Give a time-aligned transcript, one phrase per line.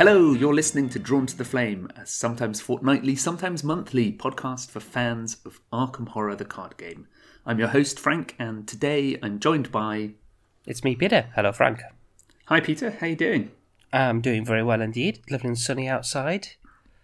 [0.00, 4.80] Hello, you're listening to Drawn to the Flame, a sometimes fortnightly, sometimes monthly podcast for
[4.80, 7.06] fans of Arkham Horror the card game.
[7.44, 10.12] I'm your host, Frank, and today I'm joined by.
[10.64, 11.26] It's me, Peter.
[11.34, 11.82] Hello, Frank.
[12.46, 12.92] Hi, Peter.
[12.92, 13.50] How you doing?
[13.92, 15.20] I'm doing very well indeed.
[15.28, 16.48] Lovely and sunny outside.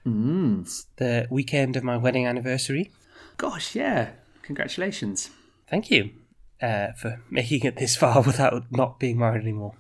[0.07, 0.63] Mm.
[0.63, 2.93] It's the weekend of my wedding anniversary.
[3.37, 4.13] Gosh, yeah.
[4.41, 5.29] Congratulations.
[5.69, 6.13] Thank you
[6.63, 9.75] uh, for making it this far without not being married anymore.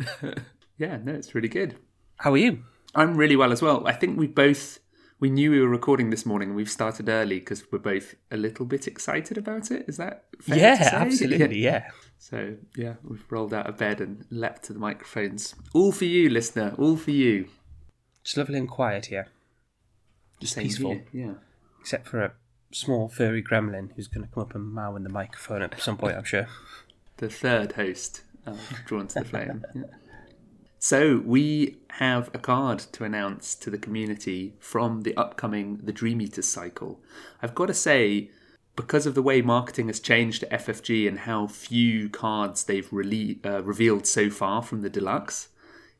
[0.76, 1.76] Yeah, no, it's really good.
[2.18, 2.64] How are you?
[2.94, 3.86] I'm really well as well.
[3.86, 4.78] I think we both
[5.20, 8.36] we knew we were recording this morning and we've started early because we're both a
[8.36, 9.84] little bit excited about it.
[9.88, 10.90] Is that fair yeah, to say?
[10.96, 11.58] absolutely.
[11.62, 11.90] Yeah.
[12.18, 15.54] So yeah, we've rolled out of bed and leapt to the microphones.
[15.72, 16.74] All for you, listener.
[16.78, 17.48] All for you.
[18.20, 19.28] It's lovely and quiet here,
[20.40, 21.32] just Same peaceful, here, Yeah.
[21.80, 22.32] except for a
[22.72, 25.96] small furry gremlin who's going to come up and mow in the microphone at some
[25.98, 26.16] point.
[26.16, 26.48] I'm sure.
[27.18, 29.64] The third host of Drawn to the Flame.
[29.74, 29.82] Yeah.
[30.84, 36.20] So we have a card to announce to the community from the upcoming The Dream
[36.20, 37.00] Eaters cycle.
[37.40, 38.30] I've got to say,
[38.76, 43.62] because of the way marketing has changed at FFG and how few cards they've uh,
[43.62, 45.48] revealed so far from the deluxe,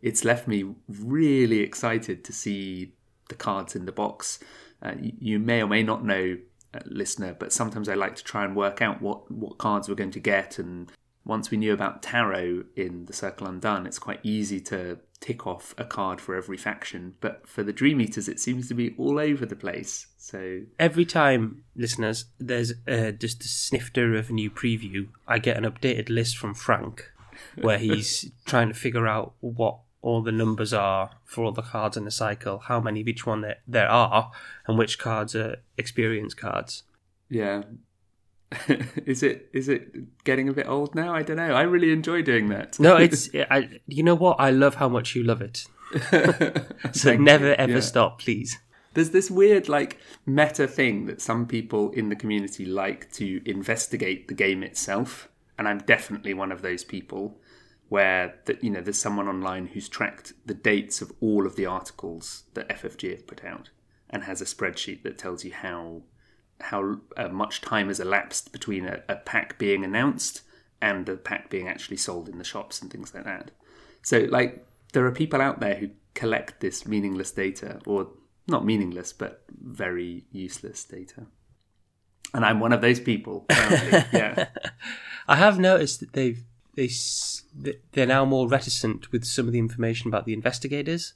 [0.03, 2.93] it's left me really excited to see
[3.31, 4.39] the cards in the box.
[4.83, 6.37] Uh, you may or may not know,
[6.75, 9.95] uh, listener, but sometimes I like to try and work out what, what cards we're
[9.95, 10.59] going to get.
[10.59, 10.93] And
[11.25, 15.75] once we knew about Tarot in the Circle Undone, it's quite easy to tick off
[15.79, 17.15] a card for every faction.
[17.21, 20.07] But for the Dream Eaters, it seems to be all over the place.
[20.19, 25.57] So Every time, listeners, there's uh, just a snifter of a new preview, I get
[25.57, 27.11] an updated list from Frank
[27.61, 31.97] where he's trying to figure out what all the numbers are for all the cards
[31.97, 34.31] in the cycle, how many of each one there, there are,
[34.67, 36.83] and which cards are experience cards.
[37.31, 37.63] yeah.
[39.07, 41.15] is it is it getting a bit old now?
[41.15, 41.53] I don't know.
[41.55, 42.79] I really enjoy doing that.
[42.79, 44.37] No, it's I, you know what?
[44.39, 45.67] I love how much you love it.
[46.93, 47.81] So never ever Yeah.
[47.81, 48.59] stop, please.
[48.95, 54.29] There's this weird, like, meta thing that some people in the community like to investigate
[54.29, 55.29] the game itself.
[55.59, 57.41] And I'm definitely one of those people
[57.89, 61.67] where, that you know, there's someone online who's tracked the dates of all of the
[61.67, 63.71] articles that FFG have put out
[64.11, 66.03] and has a spreadsheet that tells you how
[66.61, 70.43] how uh, much time has elapsed between a, a pack being announced
[70.81, 73.51] and the pack being actually sold in the shops and things like that.
[74.03, 78.09] So, like, there are people out there who collect this meaningless data, or
[78.47, 81.27] not meaningless, but very useless data.
[82.33, 83.47] And I'm one of those people.
[83.51, 84.47] yeah.
[85.29, 86.43] I have noticed that they've
[86.75, 86.91] they
[87.93, 91.15] they're now more reticent with some of the information about the investigators.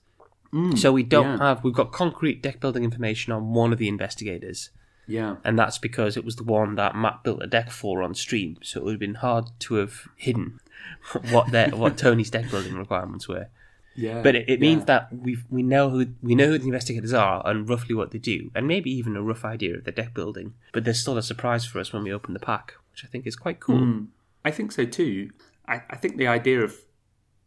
[0.77, 1.48] so we don't Mm, yeah.
[1.48, 4.71] have we've got concrete deck building information on one of the investigators,
[5.08, 5.36] Yeah.
[5.42, 8.58] and that's because it was the one that Matt built a deck for on stream.
[8.62, 10.60] So it would have been hard to have hidden
[11.30, 13.48] what their what Tony's deck building requirements were.
[13.97, 14.22] Yeah.
[14.22, 14.68] But it, it yeah.
[14.68, 18.12] means that we we know who we know who the investigators are and roughly what
[18.12, 20.54] they do, and maybe even a rough idea of their deck building.
[20.72, 23.26] But there's still a surprise for us when we open the pack, which I think
[23.26, 23.78] is quite cool.
[23.78, 24.04] Hmm.
[24.44, 25.30] I think so too.
[25.66, 26.76] I, I think the idea of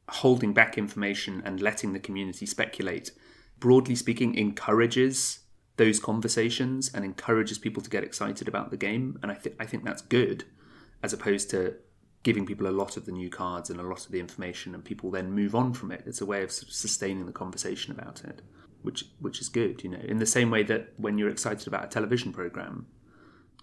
[0.09, 3.11] holding back information and letting the community speculate,
[3.59, 5.39] broadly speaking, encourages
[5.81, 9.06] those conversations and encourages people to get excited about the game.
[9.22, 10.40] And I, th- I think that's good,
[11.02, 11.59] as opposed to
[12.24, 14.84] giving people a lot of the new cards and a lot of the information, and
[14.92, 16.03] people then move on from it.
[16.06, 18.38] It's a way of sort of sustaining the conversation about it,
[18.84, 19.84] which which is good.
[19.84, 22.86] You know, in the same way that when you're excited about a television program.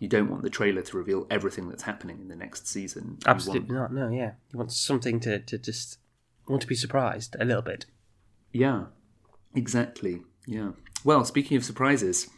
[0.00, 3.19] You don't want the trailer to reveal everything that's happening in the next season.
[3.27, 4.00] Absolutely want- not.
[4.00, 4.33] No, yeah.
[4.53, 5.99] You want something to, to just
[6.47, 7.87] want to be surprised a little bit.
[8.53, 8.81] Yeah,
[9.56, 10.23] exactly.
[10.47, 10.71] Yeah.
[11.04, 12.28] Well, speaking of surprises,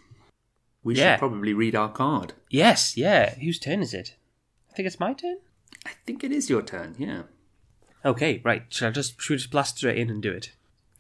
[0.83, 1.15] we Yeah.
[1.15, 2.35] should probably read our card.
[2.51, 3.35] Yes, yeah.
[3.37, 4.17] Whose turn is it?
[4.71, 5.39] I think it's my turn.
[5.87, 6.95] I think it is your turn.
[6.99, 7.23] Yeah.
[8.05, 8.65] Okay, right.
[8.71, 10.53] Shall I just should we just blast straight in and do it?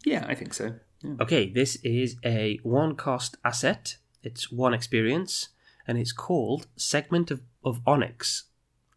[0.04, 0.74] Yeah, I think so.
[1.02, 1.14] Yeah.
[1.20, 3.96] Okay, this is a one cost asset.
[4.22, 5.48] It's one experience,
[5.86, 8.44] and it's called Segment of, of Onyx.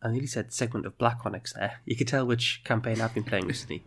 [0.01, 1.79] I nearly said Segment of Black Onyx there.
[1.85, 3.83] You can tell which campaign I've been playing recently.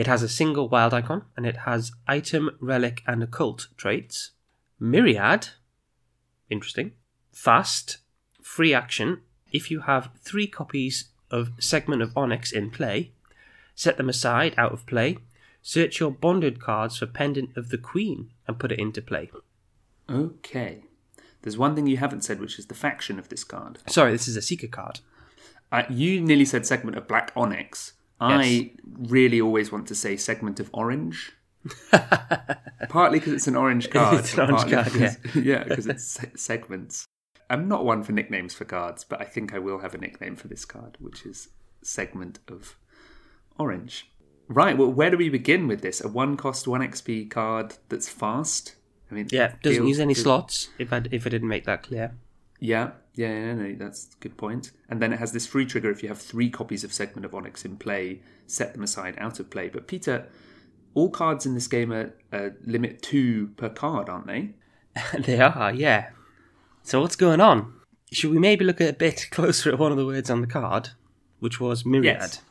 [0.00, 4.30] It has a single wild icon, and it has item, relic, and occult traits.
[4.78, 5.48] Myriad,
[6.48, 6.92] interesting.
[7.32, 7.98] Fast,
[8.40, 9.20] free action.
[9.52, 13.12] If you have three copies of Segment of Onyx in play,
[13.74, 15.18] set them aside out of play,
[15.60, 19.30] search your bonded cards for Pendant of the Queen, and put it into play.
[20.08, 20.82] Okay.
[21.42, 23.80] There's one thing you haven't said, which is the faction of this card.
[23.86, 25.00] Sorry, this is a Seeker card.
[25.70, 27.92] Uh, you nearly said segment of black onyx.
[28.20, 31.32] I really always want to say segment of orange.
[32.88, 34.20] partly because it's an orange card.
[34.20, 37.04] It's an orange partly card, because- yeah, because it's se- segments.
[37.48, 40.36] I'm not one for nicknames for cards, but I think I will have a nickname
[40.36, 41.48] for this card, which is
[41.82, 42.76] segment of
[43.58, 44.08] orange.
[44.48, 44.76] Right.
[44.78, 46.00] Well, where do we begin with this?
[46.04, 48.76] A one cost one XP card that's fast.
[49.10, 50.68] I mean, Yeah, doesn't use any slots.
[50.78, 52.14] If I if I didn't make that clear.
[52.60, 54.70] Yeah, yeah, yeah, no, that's a good point.
[54.88, 57.34] And then it has this free trigger if you have three copies of Segment of
[57.34, 59.68] Onyx in play, set them aside out of play.
[59.68, 60.28] But Peter,
[60.94, 64.50] all cards in this game are, are limit two per card, aren't they?
[65.18, 66.10] they are, yeah.
[66.82, 67.72] So what's going on?
[68.12, 70.90] Should we maybe look a bit closer at one of the words on the card,
[71.38, 72.18] which was myriad?
[72.20, 72.42] Yes.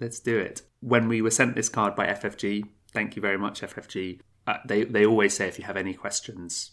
[0.00, 0.62] Let's do it.
[0.80, 4.20] When we were sent this card by FFG, thank you very much, FFG.
[4.46, 6.72] Uh, they they always say if you have any questions,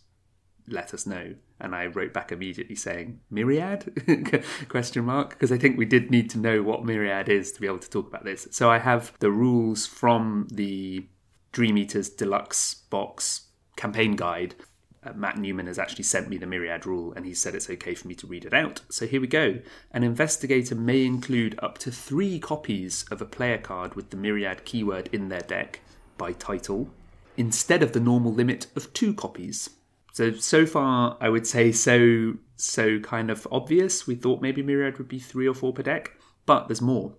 [0.72, 1.36] let us know.
[1.60, 6.30] And I wrote back immediately saying myriad question mark because I think we did need
[6.32, 8.48] to know what myriad is to be able to talk about this.
[8.52, 11.06] So I have the rules from the
[11.52, 14.56] Dream Eaters Deluxe box campaign guide.
[15.02, 17.96] Uh, Matt Newman has actually sent me the myriad rule and he said it's okay
[17.96, 18.82] for me to read it out.
[18.90, 19.60] So here we go.
[19.92, 24.66] An investigator may include up to three copies of a player card with the myriad
[24.66, 25.80] keyword in their deck
[26.18, 26.90] by title
[27.40, 29.70] instead of the normal limit of two copies.
[30.20, 34.06] So so far, I would say so so kind of obvious.
[34.06, 36.12] We thought maybe Myriad would be three or four per deck,
[36.46, 37.14] but there's more.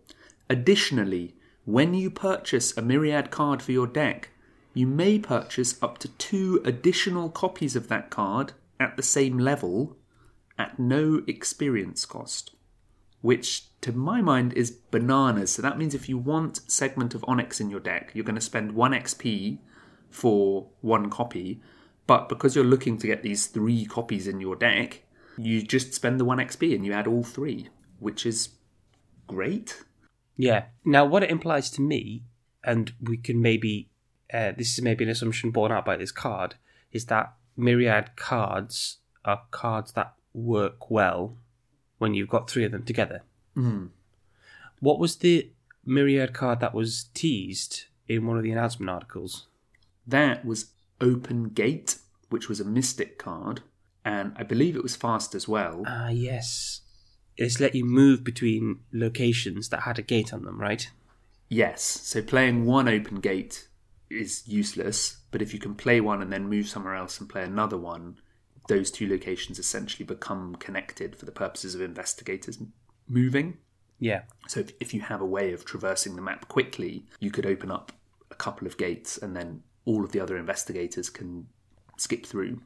[0.50, 4.28] Additionally, when you purchase a Myriad card for your deck,
[4.74, 9.96] you may purchase up to two additional copies of that card at the same level
[10.58, 12.54] at no experience cost.
[13.22, 15.52] Which, to my mind, is bananas.
[15.52, 18.42] So that means if you want Segment of Onyx in your deck, you're going to
[18.42, 19.56] spend one XP
[20.10, 21.62] for one copy,
[22.06, 25.02] but because you're looking to get these three copies in your deck,
[25.38, 27.68] you just spend the one XP and you add all three,
[27.98, 28.50] which is
[29.26, 29.84] great.
[30.36, 30.64] Yeah.
[30.84, 32.24] Now, what it implies to me,
[32.64, 33.90] and we can maybe,
[34.32, 36.56] uh, this is maybe an assumption borne out by this card,
[36.92, 41.36] is that myriad cards are cards that work well
[41.98, 43.22] when you've got three of them together.
[43.56, 43.90] Mm.
[44.80, 45.50] What was the
[45.84, 49.46] myriad card that was teased in one of the announcement articles?
[50.06, 51.96] That was Open Gate,
[52.28, 53.62] which was a Mystic card,
[54.04, 55.84] and I believe it was fast as well.
[55.86, 56.82] Ah, yes.
[57.36, 60.90] It's let you move between locations that had a gate on them, right?
[61.48, 63.68] Yes, so playing one Open Gate
[64.08, 67.42] is useless, but if you can play one and then move somewhere else and play
[67.42, 68.18] another one,
[68.68, 72.58] those two locations essentially become connected for the purposes of investigators
[73.08, 73.58] moving.
[73.98, 74.22] Yeah.
[74.48, 77.70] So if, if you have a way of traversing the map quickly, you could open
[77.70, 77.92] up
[78.30, 81.48] a couple of gates and then all of the other investigators can
[81.96, 82.60] skip through.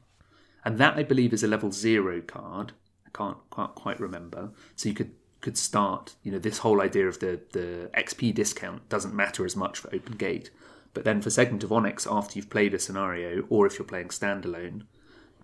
[0.63, 2.73] And that I believe is a level zero card.
[3.05, 4.51] I can't, can't quite remember.
[4.75, 5.11] So you could
[5.45, 9.55] could start, you know, this whole idea of the, the XP discount doesn't matter as
[9.55, 10.49] much for Open Gate.
[10.95, 14.07] But then for Segment of Onyx, after you've played a scenario, or if you're playing
[14.07, 14.87] standalone,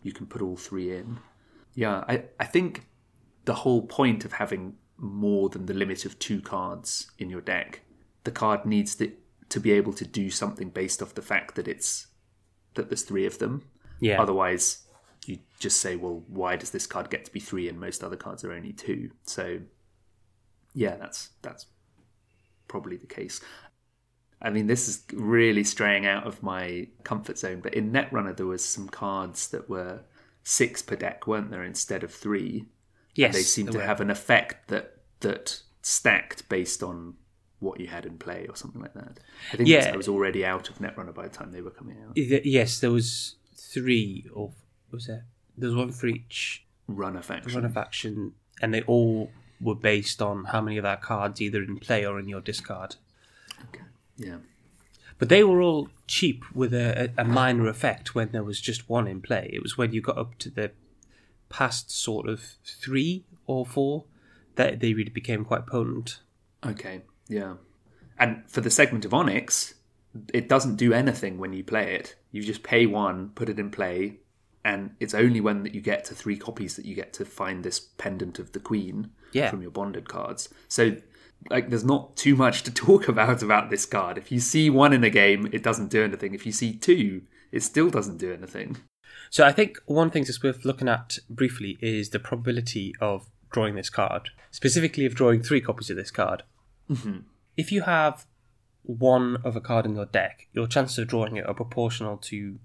[0.02, 1.20] you can put all three in.
[1.76, 2.88] Yeah, I, I think
[3.46, 7.82] the whole point of having more than the limit of two cards in your deck,
[8.24, 9.12] the card needs to,
[9.52, 12.08] to be able to do something based off the fact that it's
[12.74, 13.64] that there's three of them.
[14.00, 14.22] Yeah.
[14.22, 14.88] Otherwise,
[15.26, 18.16] you just say, well, why does this card get to be three and most other
[18.16, 19.12] cards are only two?
[19.24, 19.60] So,
[20.74, 21.68] yeah, that's that's
[22.68, 23.42] probably the case.
[24.42, 28.48] I mean, this is really straying out of my comfort zone, but in Netrunner there
[28.48, 30.00] was some cards that were
[30.44, 32.66] six per deck, weren't there, instead of three?
[33.16, 33.34] yes.
[33.34, 33.86] they seem there to were.
[33.86, 37.16] have an effect that that stacked based on
[37.62, 39.20] what you had in play or something like that.
[39.54, 39.92] I think Yeah.
[39.94, 42.18] I was already out of Netrunner by the time they were coming out.
[42.18, 44.54] Yes, there was three of
[44.92, 45.26] was there?
[45.58, 47.54] There was one for each Runner faction.
[47.56, 51.62] run of action, and they all were based on how many of our cards either
[51.64, 52.96] in play or in your discard.
[53.70, 53.84] Okay.
[54.18, 54.38] Yeah.
[55.20, 59.08] But they were all cheap with a a minor effect when there was just one
[59.08, 59.50] in play.
[59.54, 60.72] It was when you got up to the
[61.50, 64.06] past sort of three or four
[64.56, 66.20] that they really became quite potent.
[66.66, 67.02] Okay.
[67.32, 67.56] Yeah.
[68.20, 69.74] And for the segment of Onyx,
[70.34, 72.16] it doesn't do anything when you play it.
[72.32, 74.20] You just pay one, put it in play,
[74.64, 77.64] and it's only when that you get to three copies that you get to find
[77.64, 79.50] this pendant of the Queen Yeah.
[79.50, 80.50] from your bonded cards.
[80.68, 80.98] So
[81.50, 84.18] like there's not too much to talk about about this card.
[84.18, 86.36] If you see one in a game, it doesn't do anything.
[86.36, 88.78] If you see two, it still doesn't do anything.
[89.30, 93.76] So I think one thing that's worth looking at briefly is the probability of drawing
[93.76, 96.44] this card, specifically of drawing three copies of this card.
[96.92, 97.20] Mm-hmm.
[97.58, 98.26] If you have
[98.84, 102.60] one of a card in your deck, your chances of drawing it are proportional to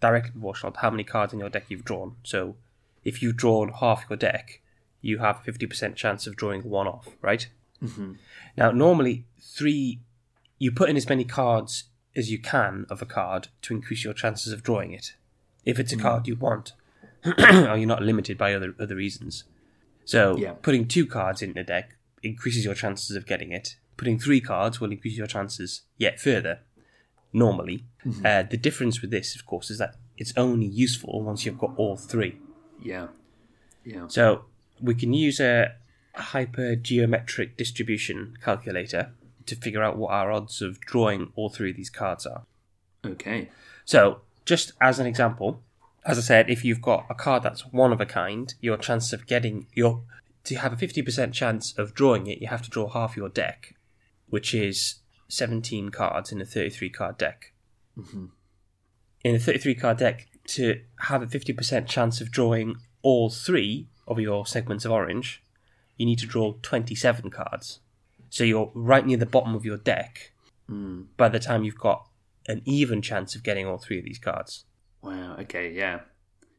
[0.00, 2.16] directly proportional to how many cards in your deck you've drawn.
[2.22, 2.56] So
[3.04, 4.60] if you've drawn half your deck,
[5.00, 7.48] you have a fifty percent chance of drawing one off, right?
[7.82, 8.12] Mm-hmm.
[8.56, 10.00] Now, normally three,
[10.58, 11.84] you put in as many cards
[12.16, 15.14] as you can of a card to increase your chances of drawing it.
[15.64, 16.06] If it's a mm-hmm.
[16.06, 16.72] card you want,
[17.24, 19.44] or oh, you're not limited by other other reasons.
[20.04, 20.52] So Yeah.
[20.62, 24.80] putting two cards in the deck increases your chances of getting it Putting three cards
[24.80, 26.60] will increase your chances yet further.
[27.32, 27.84] Normally,
[28.24, 31.72] uh, the difference with this, of course, is that it's only useful once you've got
[31.76, 32.38] all three.
[32.82, 33.08] Yeah.
[33.84, 34.06] Yeah.
[34.08, 34.44] So
[34.80, 35.74] we can use a
[36.16, 39.12] hypergeometric distribution calculator
[39.46, 42.42] to figure out what our odds of drawing all three of these cards are.
[43.04, 43.50] Okay.
[43.84, 45.60] So, just as an example,
[46.06, 49.12] as I said, if you've got a card that's one of a kind, your chance
[49.12, 50.02] of getting your
[50.44, 53.28] to have a fifty percent chance of drawing it, you have to draw half your
[53.28, 53.74] deck,
[54.28, 54.96] which is
[55.28, 57.52] seventeen cards in a thirty-three card deck.
[57.98, 58.26] Mm-hmm.
[59.24, 63.88] In a thirty-three card deck, to have a fifty percent chance of drawing all three
[64.06, 65.42] of your segments of orange,
[65.96, 67.80] you need to draw twenty-seven cards.
[68.28, 70.32] So you're right near the bottom of your deck
[70.68, 71.02] hmm.
[71.16, 72.08] by the time you've got
[72.48, 74.64] an even chance of getting all three of these cards.
[75.02, 75.36] Wow.
[75.40, 75.72] Okay.
[75.72, 76.00] Yeah.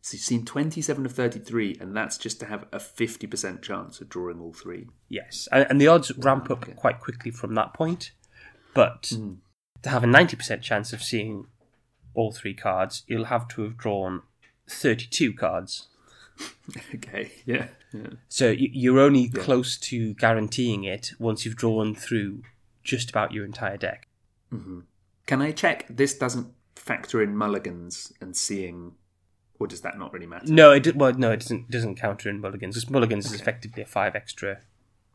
[0.06, 4.08] So you've seen 27 of 33, and that's just to have a 50% chance of
[4.08, 4.86] drawing all three.
[5.10, 8.12] Yes, and, the odds ramp up quite quickly from that point.
[8.76, 9.34] But hmm.
[9.82, 11.48] to have a 90% chance of seeing
[12.14, 14.22] all three cards, you'll have to have drawn
[14.70, 15.88] 32 cards.
[16.94, 17.32] Okay.
[17.46, 17.68] Yeah.
[17.94, 18.08] Yeah.
[18.28, 22.44] So you're only close to guaranteeing it once you've drawn through
[22.84, 24.08] just about your entire deck.
[24.54, 24.82] Mm-hmm.
[25.26, 28.96] Can I check this doesn't factor in mulligans and seeing,
[29.60, 30.52] or does that not really matter?
[30.52, 32.76] No, it well, no, it doesn't doesn't counter in mulligans.
[32.76, 34.60] Because mulligans is effectively a five extra,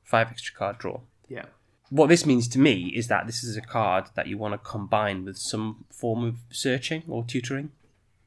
[0.03, 1.01] five extra card draw.
[1.29, 1.47] Yeah.
[1.91, 4.59] What this means to me is that this is a card that you want to
[4.59, 7.73] combine with some form of searching or tutoring.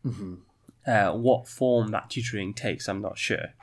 [0.05, 0.36] Mm-hmm.
[0.86, 3.53] Uh, what form that tutoring takes, I'm not sure.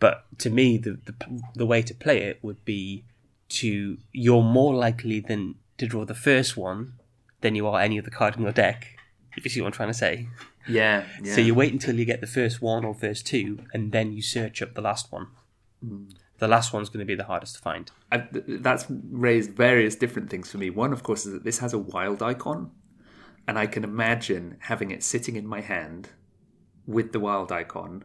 [0.00, 3.04] But to me, the, the the way to play it would be
[3.48, 6.94] to you're more likely than to draw the first one
[7.42, 8.96] than you are any other card in your deck.
[9.36, 10.28] If you see what I'm trying to say.
[10.68, 11.04] Yeah.
[11.22, 11.34] yeah.
[11.34, 14.22] So you wait until you get the first one or first two, and then you
[14.22, 15.28] search up the last one.
[15.84, 16.04] Hmm.
[16.38, 17.90] The last one's going to be the hardest to find.
[18.12, 20.68] I, that's raised various different things for me.
[20.68, 22.72] One, of course, is that this has a wild icon,
[23.48, 26.10] and I can imagine having it sitting in my hand
[26.86, 28.04] with the wild icon,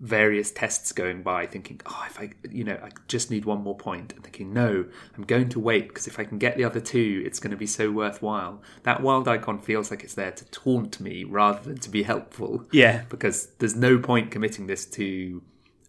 [0.00, 3.76] various tests going by, thinking, oh, if I, you know, I just need one more
[3.76, 4.84] point, and thinking, no,
[5.16, 7.56] I'm going to wait because if I can get the other two, it's going to
[7.56, 8.60] be so worthwhile.
[8.82, 12.66] That wild icon feels like it's there to taunt me rather than to be helpful
[12.72, 15.42] Yeah, because there's no point committing this to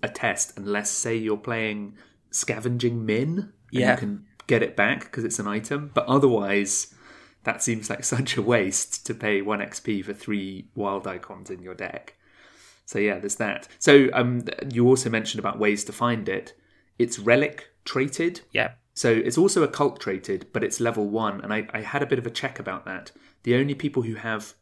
[0.04, 1.96] a test unless, say, you're playing
[2.32, 3.92] scavenging Minh and Yeah.
[3.94, 5.90] you can get it back because it's an item.
[5.94, 6.94] But otherwise,
[7.44, 11.62] that seems like such a waste to pay one XP for three wild icons in
[11.64, 12.14] your deck.
[12.86, 13.68] So yeah, there's that.
[13.80, 16.54] So um, you also mentioned about ways to find it.
[16.98, 18.42] It's relic traded.
[18.52, 22.06] yeah, So it's also occult traded, but it's level one, and I, I had a
[22.06, 23.12] bit of a check about that.
[23.44, 24.54] The only people who have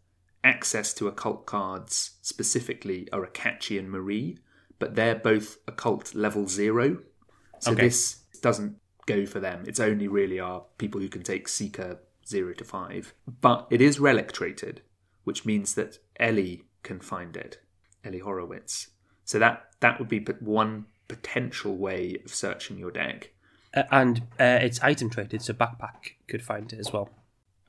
[0.43, 4.37] access to occult cards specifically are Akachi and Marie,
[4.79, 6.97] but they're both occult level zero.
[7.59, 7.83] So Okay.
[7.83, 9.63] this doesn't go for them.
[9.67, 13.13] It's only really our people who can take Seeker zero to five.
[13.41, 14.81] But it is relic traded,
[15.23, 17.59] which means that Ellie can find it.
[18.03, 18.87] Ellie Horowitz.
[19.25, 23.31] So that that would be one potential way of searching your deck.
[23.75, 27.09] Uh, and uh, it's item traded, so backpack could find it as well.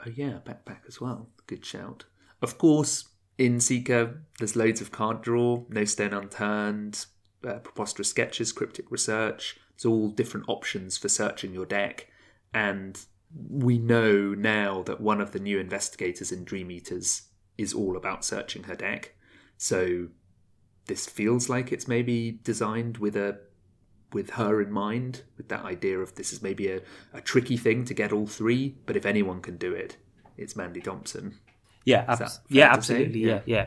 [0.05, 1.29] Oh yeah, backpack as well.
[1.47, 2.05] Good shout.
[2.43, 7.07] Of course, in Seeker, there's loads of card draw, No Stone Unturned,
[7.47, 9.59] uh, Preposterous Sketches, Cryptic Research.
[9.75, 12.09] It's all different options for searching your deck.
[12.53, 13.00] And
[13.49, 17.23] we know now that one of the new investigators in Dream Eaters
[17.59, 19.17] is all about searching her deck.
[19.57, 20.09] So
[20.87, 23.38] this feels like it's maybe designed with a
[24.12, 26.81] with her in mind, with that idea of this is maybe a,
[27.12, 29.97] a tricky thing to get all three, but if anyone can do it,
[30.37, 31.38] it's Mandy Thompson.
[31.85, 33.21] Yeah, Is abs- that fair yeah, absolutely.
[33.21, 33.41] Yeah.
[33.45, 33.67] yeah,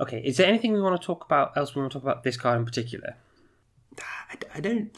[0.00, 1.74] Okay, is there anything we want to talk about else?
[1.74, 3.16] We want to talk about this card in particular?
[3.98, 4.96] I, I don't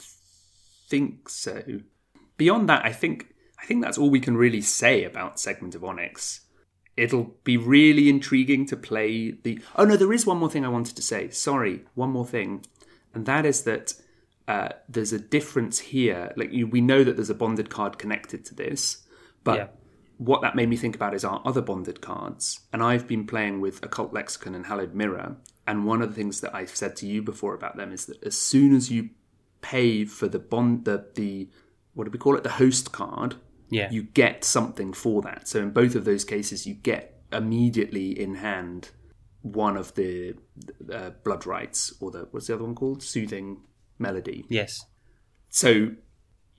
[0.88, 1.62] think so.
[2.36, 5.84] Beyond that, I think I think that's all we can really say about Segment of
[5.84, 6.40] Onyx.
[6.98, 9.60] It'll be really intriguing to play the.
[9.76, 11.30] Oh no, there is one more thing I wanted to say.
[11.30, 12.64] Sorry, one more thing,
[13.14, 13.94] and that is that
[14.46, 16.32] uh, there's a difference here.
[16.36, 19.06] Like you, we know that there's a bonded card connected to this,
[19.44, 19.66] but Yeah.
[20.16, 22.60] what that made me think about is our other bonded cards.
[22.72, 25.36] And I've been playing with Occult Lexicon and Hallowed Mirror.
[25.66, 28.24] And one of the things that I've said to you before about them is that
[28.24, 29.10] as soon as you
[29.60, 31.48] pay for the bond, the, the
[31.94, 33.36] what do we call it, the host card,
[33.70, 35.48] Yeah, you get something for that.
[35.48, 38.90] So in both of those cases, you get immediately in hand
[39.42, 40.34] one of the
[40.92, 43.62] uh, blood rites, or the what's the other one called, soothing
[43.98, 44.44] melody.
[44.48, 44.84] yes,
[45.48, 45.90] So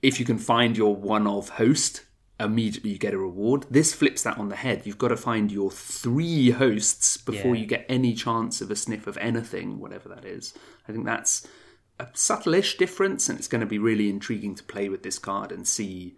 [0.02, 2.04] if you can find your one of host,
[2.38, 3.66] immediately you get a reward.
[3.70, 4.82] This flips that on the head.
[4.86, 7.60] You've got to find your three hosts before Yeah.
[7.62, 10.54] you get any chance of a sniff of anything, whatever that is.
[10.88, 11.46] I think that's
[11.98, 15.52] a subtle-ish difference, and it's going to be really intriguing to play with this card
[15.52, 16.16] and see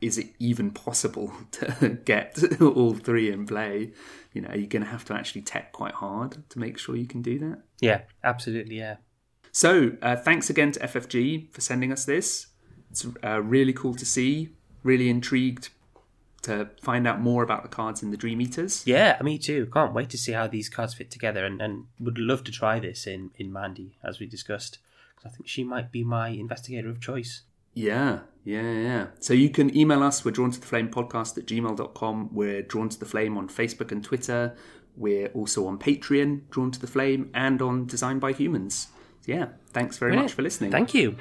[0.00, 3.92] is it even possible to get all three in play?
[4.32, 6.96] You know, are you're going to have to actually tech quite hard to make sure
[6.96, 7.62] you can do that.
[7.80, 8.78] Yeah, absolutely.
[8.78, 8.96] Yeah.
[9.52, 12.48] So, uh, thanks again to FFG for sending us this.
[12.90, 14.50] It's uh, really cool to see.
[14.82, 15.70] Really intrigued
[16.42, 18.82] to find out more about the cards in the Dream Eaters.
[18.86, 19.66] Yeah, me too.
[19.72, 22.78] Can't wait to see how these cards fit together, and, and would love to try
[22.78, 24.78] this in in Mandy as we discussed.
[25.14, 27.42] Because I think she might be my investigator of choice.
[27.74, 29.06] Yeah, yeah, yeah.
[29.20, 30.24] So you can email us.
[30.24, 32.30] We're drawn to the flame podcast at gmail.com.
[32.32, 34.54] We're drawn to the flame on Facebook and Twitter.
[34.96, 38.88] We're also on Patreon, drawn to the flame, and on Design by Humans.
[39.26, 40.30] Yeah, thanks very Brilliant.
[40.30, 40.70] much for listening.
[40.70, 41.16] Thank you.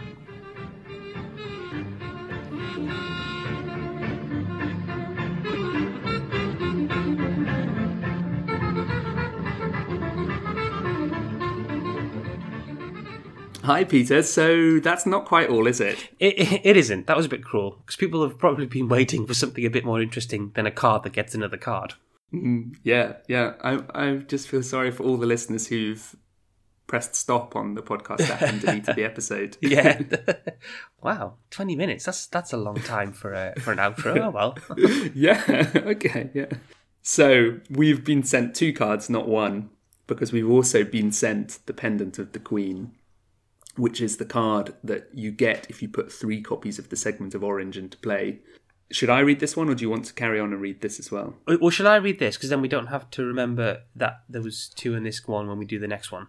[13.64, 14.22] Hi, Peter.
[14.24, 16.10] So that's not quite all, is it?
[16.20, 17.08] It, it, it isn't.
[17.08, 19.86] That was a bit cruel because people have probably been waiting for something a bit
[19.86, 21.94] more interesting than a card that gets another card.
[22.34, 23.54] Mm, yeah, yeah.
[23.64, 26.16] I, I just feel sorry for all the listeners who've
[26.88, 29.58] pressed stop on the podcast app and deleted the episode.
[29.62, 30.02] Yeah.
[31.02, 32.04] wow, twenty minutes.
[32.06, 34.20] That's that's a long time for a for an outro.
[34.20, 34.58] Oh well.
[35.16, 35.72] yeah.
[35.76, 36.32] Okay.
[36.34, 36.50] Yeah.
[37.02, 39.70] So we've been sent two cards, not one,
[40.08, 42.94] because we've also been sent the pendant of the Queen,
[43.76, 47.34] which is the card that you get if you put three copies of the segment
[47.34, 48.40] of orange into play.
[48.92, 51.00] Should I read this one, or do you want to carry on and read this
[51.00, 51.36] as well?
[51.48, 52.38] Uh, well, shall I read this?
[52.38, 55.58] Because then we don't have to remember that there was two in this one when
[55.58, 56.28] we do the next one.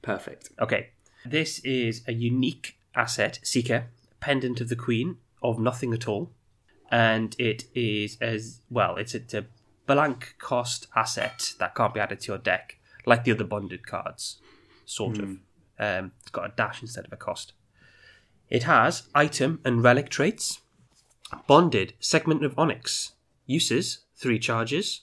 [0.00, 0.50] Perfect.
[0.58, 0.90] Okay.
[1.26, 3.88] This is a unique asset, Seeker,
[4.20, 6.32] pendant of the Queen of nothing at all.
[6.90, 9.46] And it is as well, it's a, it's a
[9.86, 14.38] blank cost asset that can't be added to your deck, like the other bonded cards,
[14.84, 15.22] sort hmm.
[15.22, 15.36] of.
[15.78, 17.52] Um, it's got a dash instead of a cost.
[18.48, 20.60] It has item and relic traits,
[21.46, 23.12] bonded segment of onyx,
[23.44, 25.02] uses three charges.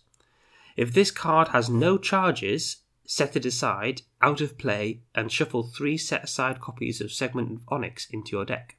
[0.76, 5.98] If this card has no charges, set it aside, out of play, and shuffle three
[5.98, 8.78] set aside copies of Segment of Onyx into your deck.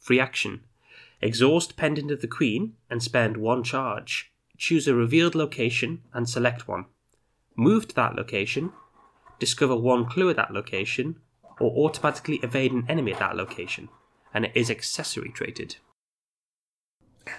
[0.00, 0.62] Free action.
[1.20, 4.32] Exhaust Pendant of the Queen and spend one charge.
[4.56, 6.86] Choose a revealed location and select one.
[7.56, 8.72] Move to that location.
[9.38, 11.16] Discover one clue at that location,
[11.60, 13.88] or automatically evade an enemy at that location.
[14.32, 15.76] And it is accessory traded.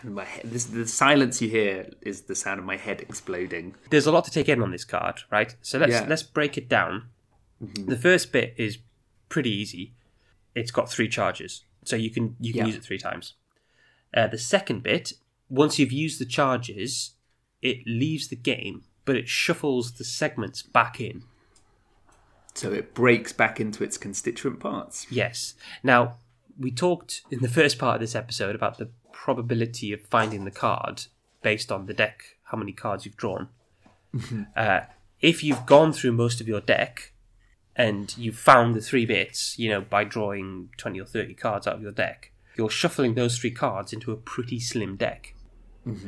[0.03, 3.75] My head, this, the silence you hear is the sound of my head exploding.
[3.89, 5.55] There's a lot to take in on this card, right?
[5.61, 6.05] So let's Yeah.
[6.07, 7.09] let's break it down.
[7.61, 8.79] The first bit is
[9.29, 9.93] pretty easy.
[10.53, 12.65] It's got three charges, so you can you can Yeah.
[12.67, 13.35] use it three times.
[14.13, 15.13] Uh, the second bit,
[15.49, 17.13] once you've used the charges,
[17.61, 21.23] it leaves the game, but it shuffles the segments back in.
[22.57, 25.05] So it breaks back into its constituent parts.
[25.11, 25.53] Yes.
[25.83, 26.15] Now
[26.59, 30.51] we talked in the first part of this episode about the probability of finding the
[30.51, 31.03] card
[31.43, 33.49] based on the deck, how many cards you've drawn.
[34.55, 34.81] Uh,
[35.21, 37.13] if you've gone through most of your deck
[37.75, 41.75] and you've found the three bits, you know, by drawing 20 or 30 cards out
[41.75, 45.35] of your deck, you're shuffling those three cards into a pretty slim deck.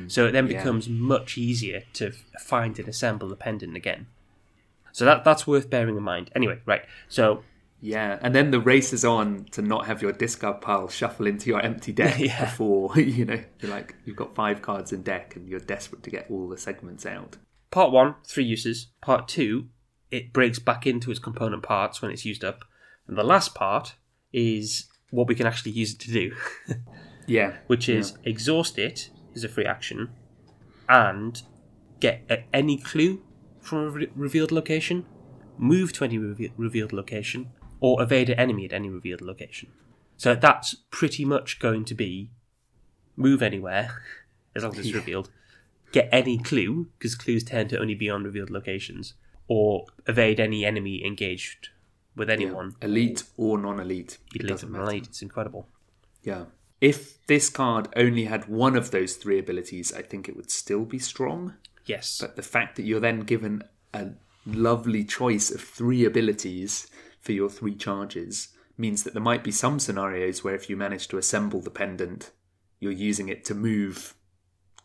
[0.07, 0.57] So it then Yeah.
[0.57, 4.07] becomes much easier to find and assemble the pendant again.
[4.91, 6.31] So that that's worth bearing in mind.
[6.35, 6.81] Anyway, right.
[7.07, 7.43] So
[7.81, 11.49] Yeah, and then the race is on to not have your discard pile shuffle into
[11.49, 12.45] your empty deck Yeah.
[12.45, 16.09] before you know you're like you've got five cards in deck and you're desperate to
[16.09, 17.37] get all the segments out.
[17.71, 18.87] Part one, three uses.
[19.01, 19.67] Part two,
[20.11, 22.63] it breaks back into its component parts when it's used up.
[23.07, 23.95] And the last part
[24.33, 26.35] is what we can actually use it to do,
[27.27, 30.09] Yeah, which is exhaust it is a free action
[30.87, 31.41] and
[31.99, 33.21] get any clue
[33.69, 35.05] from a re- revealed location,
[35.57, 39.69] move to any reve- revealed location, or evade an enemy at any revealed location.
[40.17, 42.31] So that's pretty much going to be
[43.15, 44.01] move anywhere
[44.55, 45.29] as long as it's revealed,
[45.91, 49.13] get any clue because clues tend to only be on revealed locations,
[49.47, 51.69] or evade any enemy engaged
[52.15, 52.75] with anyone.
[52.81, 54.17] elite or non-elite.
[54.35, 54.83] Elite doesn't and matter.
[54.85, 55.07] relate.
[55.07, 55.67] It's incredible.
[56.23, 56.45] Yeah.
[56.81, 60.85] If this card only had one of those three abilities, I think it would still
[60.85, 61.55] be strong.
[61.89, 62.19] Yes.
[62.21, 64.09] But the fact that you're then given a
[64.45, 66.87] lovely choice of three abilities
[67.19, 71.07] for your three charges means that there might be some scenarios where if you manage
[71.09, 72.31] to assemble the pendant,
[72.79, 74.13] you're using it to move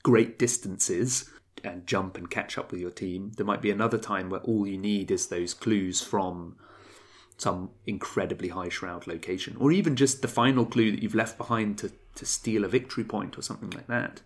[0.03, 1.31] great distances
[1.63, 3.33] and jump and catch up with your team.
[3.37, 6.57] There might be another time where all you need is those clues from
[7.37, 11.79] some incredibly high shroud location, or even just the final clue that you've left behind
[11.79, 14.23] to, to steal a victory point or something like that.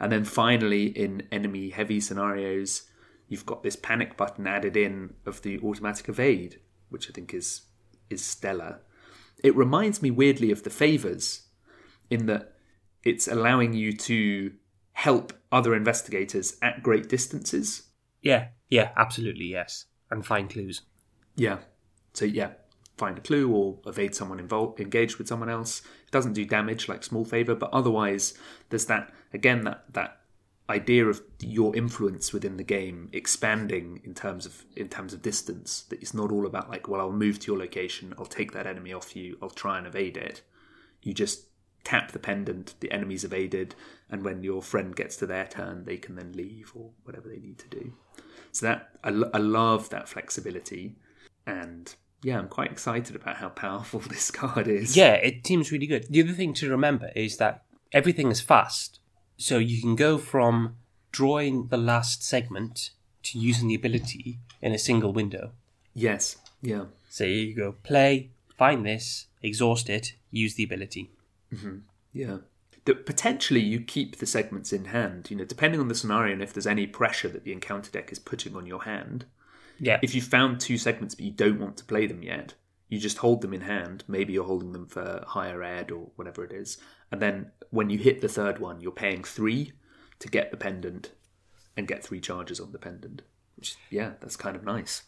[0.00, 2.84] And then finally, in enemy heavy scenarios,
[3.28, 7.62] you've got this panic button added in of the automatic evade, which I think is
[8.08, 8.80] is stellar.
[9.44, 11.48] It reminds me weirdly of the favors,
[12.10, 12.54] in that
[13.04, 14.52] it's allowing you to
[14.92, 17.84] help other investigators at great distances.
[18.22, 19.86] Yeah, yeah, absolutely, yes.
[20.10, 20.82] And find clues.
[21.36, 21.58] Yeah.
[22.12, 22.52] So yeah,
[23.00, 25.80] find a clue or evade someone involved, engaged with someone else.
[26.06, 28.34] It doesn't do damage like small favor, but otherwise
[28.68, 30.20] there's that again that that
[30.68, 35.82] idea of your influence within the game expanding in terms of in terms of distance.
[35.88, 38.66] That it's not all about like, well, I'll move to your location, I'll take that
[38.66, 40.42] enemy off you, I'll try and evade it.
[41.02, 41.46] You just
[41.82, 43.74] tap the pendant, the enemy's evaded,
[44.10, 47.38] and when your friend gets to their turn, they can then leave or whatever they
[47.38, 47.94] need to do.
[48.52, 50.96] So that I, I love that flexibility,
[51.46, 54.96] and yeah, I'm quite excited about how powerful this card is.
[54.96, 56.06] Yeah, it seems really good.
[56.10, 59.00] The other thing to remember is that everything is fast.
[59.36, 60.76] So you can go from
[61.12, 62.90] drawing the last segment
[63.22, 65.52] to using the ability in a single window.
[65.94, 66.36] Yes.
[66.62, 66.84] Yeah.
[67.08, 71.10] So you go play, find this, exhaust it, use the ability.
[71.52, 71.78] Mm-hmm,
[72.12, 72.38] yeah.
[72.84, 76.42] That potentially you keep the segments in hand, you know, depending on the scenario and
[76.42, 79.26] if there's any pressure that the encounter deck is putting on your hand.
[79.80, 79.98] Yeah.
[80.02, 82.54] If you found two segments but you don't want to play them yet,
[82.88, 84.04] you just hold them in hand.
[84.06, 86.78] Maybe you're holding them for higher ed or whatever it is.
[87.10, 89.72] And then when you hit the third one, you're paying three
[90.18, 91.12] to get the pendant
[91.76, 93.22] and get three charges on the pendant.
[93.56, 95.04] Which, yeah, that's kind of nice.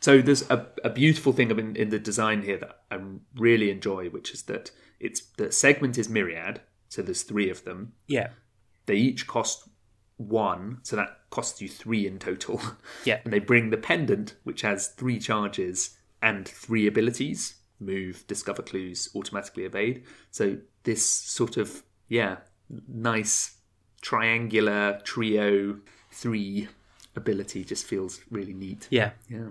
[0.00, 2.98] So there's a, a beautiful thing in, in the design here that I
[3.36, 7.92] really enjoy, which is that it's the segment is myriad, so there's three of them.
[8.06, 8.28] yeah.
[8.86, 9.68] They each cost
[10.28, 12.60] one, so that costs you three in total.
[13.04, 13.20] Yeah.
[13.24, 19.08] and they bring the pendant, which has three charges and three abilities move, discover clues,
[19.16, 20.04] automatically evade.
[20.30, 22.36] So this sort of, yeah,
[22.88, 23.56] nice
[24.00, 25.78] triangular trio
[26.10, 26.68] three
[27.16, 28.86] ability just feels really neat.
[28.90, 29.10] Yeah.
[29.28, 29.48] Yeah.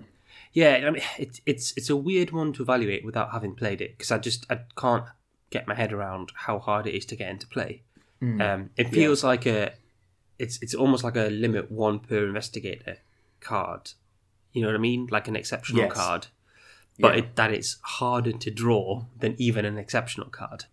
[0.54, 3.96] Yeah, I mean, it, it's it's a weird one to evaluate without having played it
[3.96, 5.04] because I just I can't
[5.50, 7.82] get my head around how hard it is to get into play.
[8.22, 9.72] Um, it feels like a
[10.38, 12.98] it's it's almost like a limit one per investigator
[13.40, 13.92] card.
[14.52, 15.08] You know what I mean?
[15.10, 15.92] Like an exceptional Yes.
[15.94, 16.26] card,
[16.98, 17.22] but Yeah.
[17.24, 20.64] it, that it's harder to draw than even an exceptional card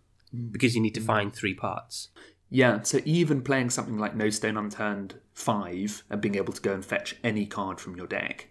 [0.52, 2.08] because you need to find three parts.
[2.52, 6.72] Yeah, so even playing something like No Stone Unturned 5 and being able to go
[6.74, 8.48] and fetch any card from your deck,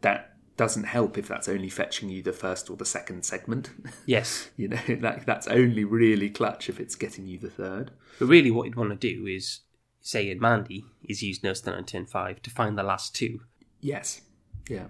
[0.00, 3.70] that doesn't help if that's only fetching you the first or the second segment.
[4.06, 7.90] Yes, you know, that, that's only really clutch if it's getting you the third.
[8.20, 9.60] but really, what you'd want to do is
[10.02, 13.40] say in Mandy is use No Stone Unturned five to find the last two,
[13.80, 14.20] Yes.
[14.68, 14.88] Yeah.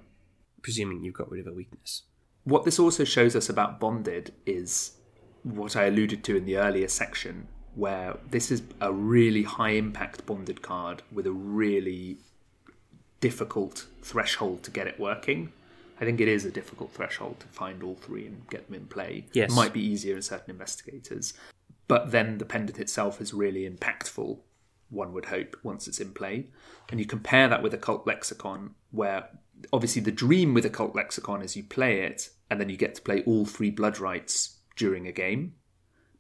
[0.63, 2.03] presuming you've got rid of a weakness.
[2.45, 4.93] What this also shows us about Bonded is
[5.45, 10.27] what I alluded to in the earlier section, where this is a really high impact
[10.27, 12.19] Bonded card with a really
[13.21, 15.53] difficult threshold to get it working.
[16.01, 18.87] I think it is a difficult threshold to find all three and get them in
[18.87, 19.27] play.
[19.33, 19.53] Yes.
[19.53, 21.33] It might be easier in certain investigators.
[21.87, 24.39] But then the pendant itself is really impactful,
[24.93, 26.49] one would hope, once it's in play.
[26.91, 29.29] And you compare that with Occult Lexicon, where
[29.73, 33.03] obviously the dream with Occult Lexicon is you play it and then you get to
[33.03, 35.55] play all three blood rites during a game.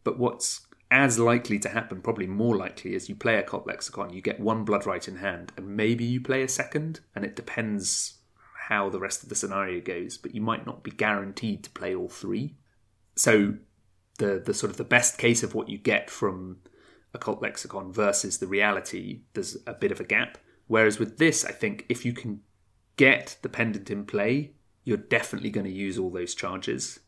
[0.04, 4.20] But what's as likely to happen, probably more likely, is you play Occult Lexicon, you
[4.20, 8.18] get one blood rite in hand, and maybe you play a second, and it depends
[8.68, 11.94] how the rest of the scenario goes, but you might not be guaranteed to play
[11.94, 12.56] all three.
[13.16, 13.54] So
[14.18, 16.58] the the sort of the best case of what you get from
[17.14, 20.38] Occult Lexicon versus the reality, there's a bit of a gap.
[20.66, 22.40] Whereas with this, I think if you can
[22.96, 24.52] get the pendant in play,
[24.84, 27.00] you're definitely going to use all those charges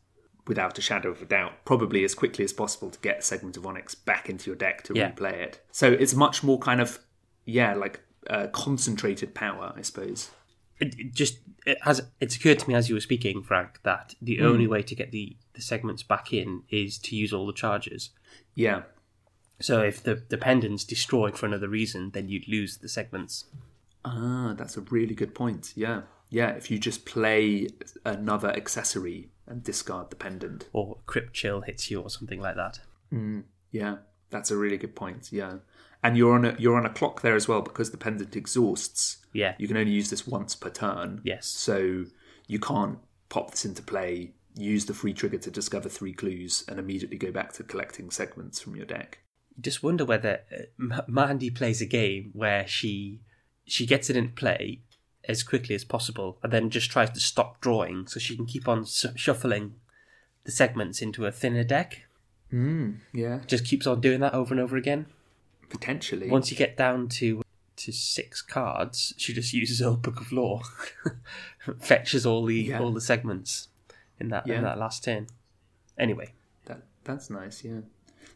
[0.47, 3.57] without a shadow of a doubt, probably as quickly as possible to get a segment
[3.57, 5.11] of Onyx back into your deck to Yeah.
[5.11, 5.65] replay it.
[5.71, 6.99] So it's much more kind of,
[7.45, 10.29] yeah, like uh, concentrated power, I suppose.
[10.79, 14.13] It, it just it has it's occurred to me as you were speaking, Frank, that
[14.21, 17.53] the only way to get the, the segments back in is to use all the
[17.53, 18.09] charges.
[18.53, 18.83] Yeah,
[19.61, 23.45] So if the, pendant's destroyed for another reason, then you'd lose the segments.
[24.03, 25.73] Ah, that's a really good point.
[25.75, 26.01] Yeah.
[26.29, 27.67] Yeah, if you just play
[28.03, 30.67] another accessory and discard the pendant.
[30.73, 32.79] Or Crypt Chill hits you or something like that.
[33.71, 33.97] Yeah,
[34.29, 35.31] that's a really good point.
[35.31, 35.57] Yeah.
[36.03, 39.17] And you're on a you're on a clock there as well because the pendant exhausts.
[39.33, 39.55] Yeah.
[39.57, 41.21] You can only use this once per turn.
[41.23, 41.47] Yes.
[41.47, 42.05] So
[42.47, 46.79] you can't pop this into play, use the free trigger to discover three clues, and
[46.79, 49.19] immediately go back to collecting segments from your deck.
[49.57, 53.19] You just wonder whether uh, M- Mandy plays a game where she
[53.65, 54.81] she gets it in play
[55.27, 58.67] as quickly as possible and then just tries to stop drawing so she can keep
[58.67, 59.73] on s- shuffling
[60.43, 62.03] the segments into a thinner deck.
[62.51, 63.39] Yeah.
[63.47, 65.07] Just keeps on doing that over and over again.
[65.69, 66.29] Potentially.
[66.29, 67.41] Once you get down to
[67.77, 70.61] to six cards, she just uses Old Book of Lore,
[71.81, 72.79] fetches all the Yeah.
[72.79, 73.67] all the segments
[74.19, 74.57] in that Yeah.
[74.57, 75.27] in that last turn.
[75.97, 76.33] Anyway,
[76.65, 77.81] That that's nice, yeah.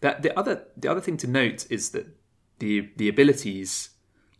[0.01, 2.07] That the other the other thing to note is that
[2.59, 3.89] the the abilities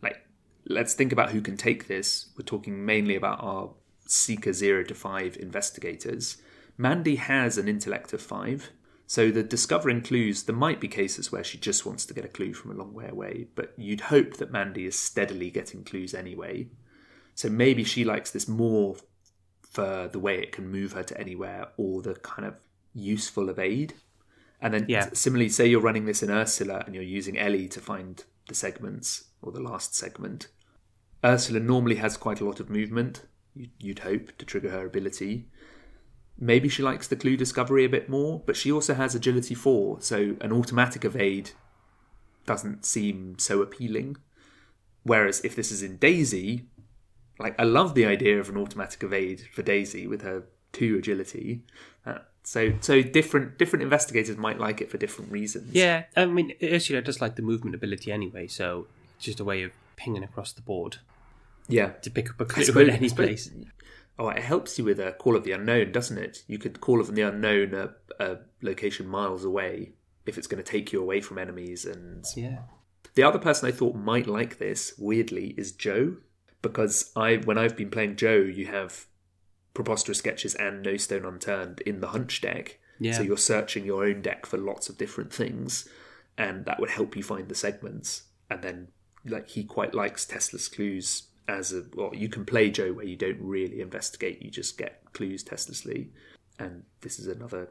[0.02, 0.26] like
[0.66, 2.30] let's think about who can take this.
[2.36, 3.70] We're talking mainly about our
[4.06, 6.38] Seeker zero to five investigators.
[6.76, 8.70] Mandy has an intellect of five.
[9.06, 12.28] So the discovering clues, there might be cases where she just wants to get a
[12.28, 16.14] clue from a long way away, but you'd hope that Mandy is steadily getting clues
[16.14, 16.68] anyway.
[17.34, 18.96] So maybe she likes this more
[19.68, 22.54] for the way it can move her to anywhere or the kind of
[22.94, 23.94] useful of aid.
[24.60, 25.10] And then Yeah.
[25.12, 29.24] similarly, say you're running this in Ursula and you're using Ellie to find the segments
[29.40, 30.48] or the last segment.
[31.24, 33.22] Ursula normally has quite a lot of movement,
[33.54, 35.48] you- you'd hope, to trigger her ability.
[36.38, 40.00] Maybe she likes the clue discovery a bit more, but she also has agility 4,
[40.00, 41.50] so an automatic evade
[42.46, 44.16] doesn't seem so appealing.
[45.02, 46.68] Whereas if this is in Daisy,
[47.38, 51.62] like I love the idea of an automatic evade for Daisy with her 2 agility.
[52.06, 55.72] Uh, so so different different investigators might like it for different reasons.
[55.74, 59.62] Yeah, I mean, Ursula just like the movement ability anyway, so it's just a way
[59.62, 60.98] of pinging across the board
[61.68, 61.90] Yeah.
[62.02, 63.50] to pick up a clue suppose- in any place.
[64.18, 66.44] Oh, it helps you with a call of the unknown, doesn't it?
[66.46, 69.92] You could call of the unknown a, a location miles away
[70.26, 71.86] if it's going to take you away from enemies.
[71.86, 72.58] And Yeah.
[73.14, 76.16] the other person I thought might like this, weirdly, is Joe,
[76.60, 79.06] because I when I've been playing Joe, you have
[79.74, 82.78] preposterous sketches and no stone unturned in the hunch deck.
[82.98, 83.12] Yeah.
[83.12, 85.88] So you're searching your own deck for lots of different things,
[86.36, 88.24] and that would help you find the segments.
[88.50, 88.88] And then,
[89.24, 93.16] like he quite likes testless clues as a well, you can play Joe where you
[93.16, 96.10] don't really investigate, you just get clues testlessly.
[96.58, 97.70] And this is another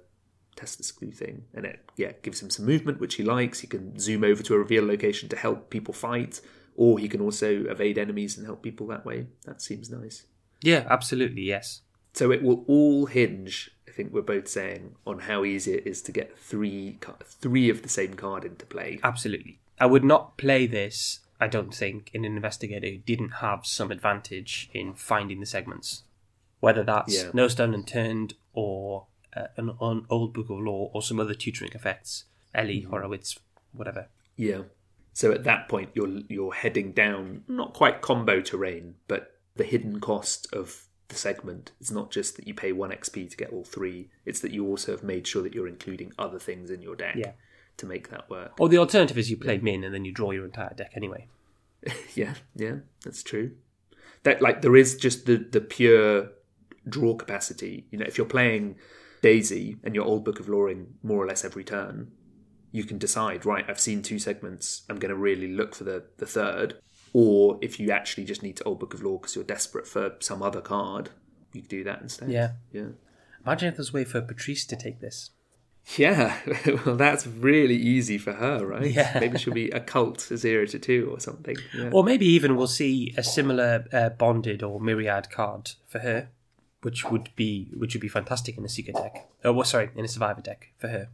[0.55, 3.59] testless clue thing, and it yeah gives him some movement which he likes.
[3.59, 6.41] He can zoom over to a reveal location to help people fight,
[6.75, 9.27] or he can also evade enemies and help people that way.
[9.45, 10.25] That seems nice.
[10.61, 11.81] Yeah, absolutely, yes.
[12.19, 16.01] So it will all hinge, I think we're both saying, on how easy it is
[16.01, 18.99] to get three three of the same card into play.
[19.01, 19.61] Absolutely.
[19.79, 23.89] I would not play this, I don't think, in an investigator who didn't have some
[23.89, 26.03] advantage in finding the segments.
[26.59, 27.31] Whether that's Yeah.
[27.33, 31.71] No Stone Unturned or uh, an, an old book of lore or some other tutoring
[31.71, 33.39] effects, Ellie, Horowitz,
[33.71, 34.09] whatever.
[34.35, 34.63] Yeah.
[35.13, 40.01] So at that point, you're you're heading down not quite combo terrain, but the hidden
[40.01, 41.71] cost of the segment.
[41.81, 44.65] It's not just that you pay one XP to get all three; it's that you
[44.67, 47.31] also have made sure that you're including other things in your deck Yeah.
[47.77, 48.53] to make that work.
[48.59, 51.27] Or the alternative is you play Minh and then you draw your entire deck anyway.
[52.15, 53.51] Yeah, yeah, that's true.
[54.23, 56.29] That like there is just the the pure
[56.87, 57.85] draw capacity.
[57.91, 58.75] You know, if you're playing
[59.21, 62.11] Daisy and your old book of Loring more or less every turn,
[62.71, 66.03] you can decide, right, I've seen two segments, I'm going to really look for the,
[66.17, 66.75] the third.
[67.13, 70.15] Or if you actually just need to old book of lore because you're desperate for
[70.19, 71.09] some other card,
[71.53, 72.29] you do that instead.
[72.29, 72.51] Yeah.
[72.71, 72.89] Yeah.
[73.45, 75.31] Imagine if there's a way for Patrice to take this.
[75.97, 76.37] Yeah,
[76.85, 78.91] well, that's really easy for her, right?
[78.91, 79.17] Yeah.
[79.19, 81.55] Maybe she'll be occult zero to two or something.
[81.75, 81.89] Yeah.
[81.91, 86.29] Or maybe even we'll see a similar uh, bonded or myriad card for her,
[86.81, 89.29] which would be which would be fantastic in a seeker deck.
[89.43, 91.09] Oh, well, sorry, in a survivor deck for her.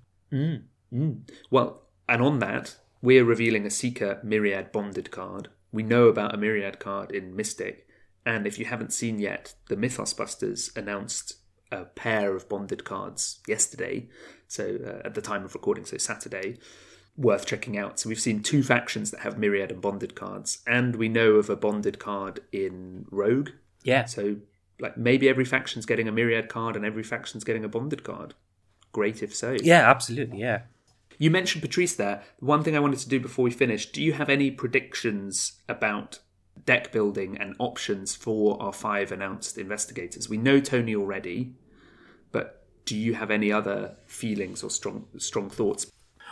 [1.50, 5.50] Well, and on that, we're revealing a Seeker Myriad Bonded card.
[5.76, 7.88] We know about a Myriad card in Mystic,
[8.26, 11.36] and if you haven't seen yet, the Mythos Busters announced
[11.72, 14.08] a pair of bonded cards yesterday.
[14.48, 16.58] So uh, at the time of recording, so Saturday,
[17.18, 18.00] worth checking out.
[18.00, 21.50] So we've seen two factions that have Myriad and bonded cards, and we know of
[21.50, 23.50] a bonded card in Rogue.
[23.84, 24.38] Yeah, So
[24.80, 28.34] like maybe every faction's getting a Myriad card and every faction's getting a bonded card.
[28.92, 29.58] Great if so.
[29.62, 30.62] yeah, absolutely, yeah.
[31.18, 32.24] You mentioned Patrice there.
[32.40, 36.20] One thing I wanted to do before we finish do you have any predictions about
[36.66, 40.30] deck building and options for our five announced investigators?
[40.30, 41.54] We know Tony already,
[42.32, 45.92] but do you have any other feelings or strong strong thoughts?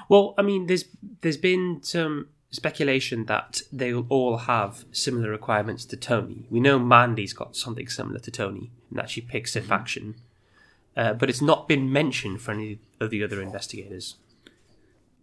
[0.10, 0.86] Well, I mean, there's
[1.22, 6.46] there's been some speculation that they'll all have similar requirements to Tony.
[6.52, 10.16] We know Mandy's got something similar to Tony, and that she picks a faction,
[10.96, 14.16] uh, but it's not been mentioned for any of the other investigators.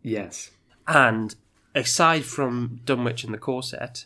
[0.02, 0.50] Yes.
[0.86, 1.34] And
[1.74, 4.04] aside from Dunwich and the Carcosa,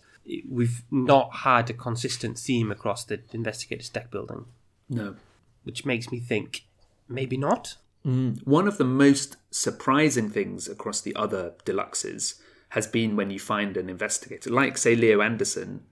[0.48, 4.46] we've not had a consistent theme across the investigators deck building,
[4.88, 5.16] No.
[5.64, 6.64] which makes me think
[7.08, 7.76] maybe not.
[8.04, 8.46] Mm.
[8.46, 13.76] One of the most surprising things across the other deluxes has been when you find
[13.76, 15.84] an investigator, like, say, Leo Anderson,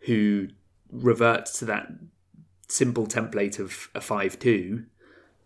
[0.00, 0.48] who
[0.90, 1.88] reverts to that
[2.68, 4.84] simple template of a 5 2,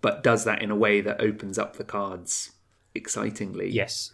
[0.01, 2.52] but does that in a way that opens up the cards
[2.95, 3.71] excitingly.
[3.71, 4.13] Yes.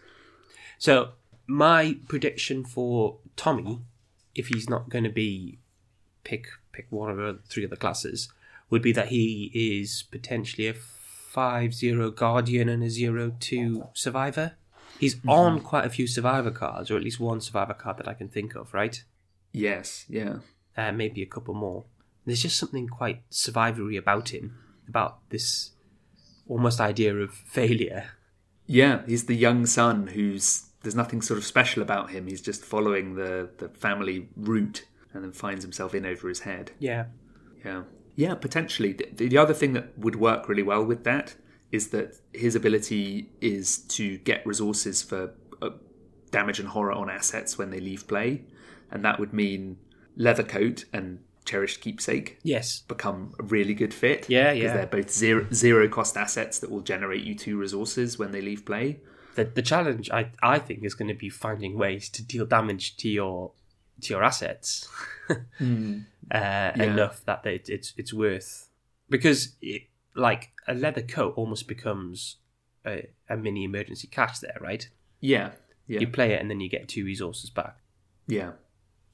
[0.78, 1.10] So
[1.46, 3.80] my prediction for Tommy,
[4.34, 5.58] if he's not going to be
[6.24, 8.30] pick pick one of the three of the classes,
[8.70, 14.52] would be that he is potentially a five zero guardian and a zero two survivor.
[14.98, 18.14] He's on quite a few survivor cards, or at least one survivor card that I
[18.14, 19.02] can think of, right?
[19.52, 20.38] Yes, yeah.
[20.76, 21.84] Uh, maybe a couple more.
[22.26, 25.70] There's just something quite survivory about him, about this
[26.48, 28.10] almost idea of failure.
[28.68, 32.28] Yeah, he's the young son who's there's nothing sort of special about him.
[32.28, 36.70] He's just following the the family route and then finds himself in over his head.
[36.78, 37.07] Yeah.
[37.64, 37.83] Yeah.
[38.14, 38.92] Yeah, potentially.
[38.92, 41.35] The, the other thing that would work really well with that
[41.72, 45.70] is that his ability is to get resources for uh,
[46.31, 48.42] damage and horror on assets when they leave play.
[48.90, 49.78] And that would mean
[50.16, 52.80] Leathercoat and Cherished Keepsake Yes.
[52.94, 54.20] become a really good fit.
[54.28, 54.74] Yeah, Because yeah.
[54.76, 58.62] they're both zero, zero cost assets that will generate you two resources when they leave
[58.70, 59.00] play.
[59.37, 60.22] The the challenge I
[60.54, 63.52] I think is going to be finding ways to deal damage to your
[64.02, 64.88] to your assets
[65.30, 68.68] uh, enough that they, it's it's worth
[69.08, 69.82] because it,
[70.14, 72.37] like a leather coat almost becomes
[72.87, 74.88] a, a mini emergency cash there, right?
[75.20, 75.52] Yeah.
[75.87, 76.00] Yeah.
[76.00, 77.76] You play it and then you get two resources back.
[78.26, 78.52] Yeah.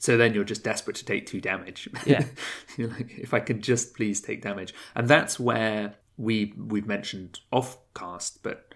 [0.04, 1.88] So then you're just desperate to take two damage.
[2.04, 2.26] Yeah.
[2.76, 7.40] you're like, if I could just please take damage, and that's where we we've mentioned
[7.50, 8.74] off cast, but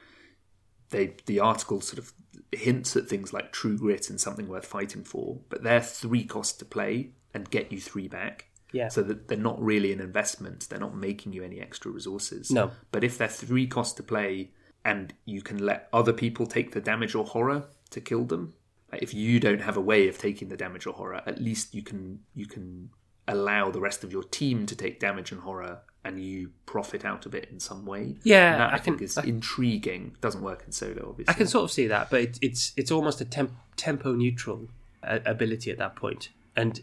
[0.89, 2.15] they the article sort of
[2.51, 6.61] hints at things like true grit and something worth fighting for, but they're three cost
[6.61, 8.47] to play and get you three back.
[8.73, 8.89] Yeah.
[8.89, 10.67] So that they're not really an investment.
[10.71, 12.51] They're not making you any extra resources.
[12.51, 12.71] No.
[12.91, 16.81] But if they're three cost to play and you can let other people take the
[16.81, 18.55] damage or horror to kill them,
[18.93, 21.75] like if you don't have a way of taking the damage or horror, at least
[21.75, 22.91] you can you can
[23.27, 27.27] allow the rest of your team to take damage and horror and you profit out
[27.27, 28.17] of it in some way.
[28.23, 30.17] Yeah, And that I, I can- think is I- intriguing.
[30.23, 31.29] Doesn't work in solo, obviously.
[31.35, 34.69] I can sort of see that, but it, it's it's almost a temp, tempo neutral
[35.03, 36.81] uh, ability at that point, and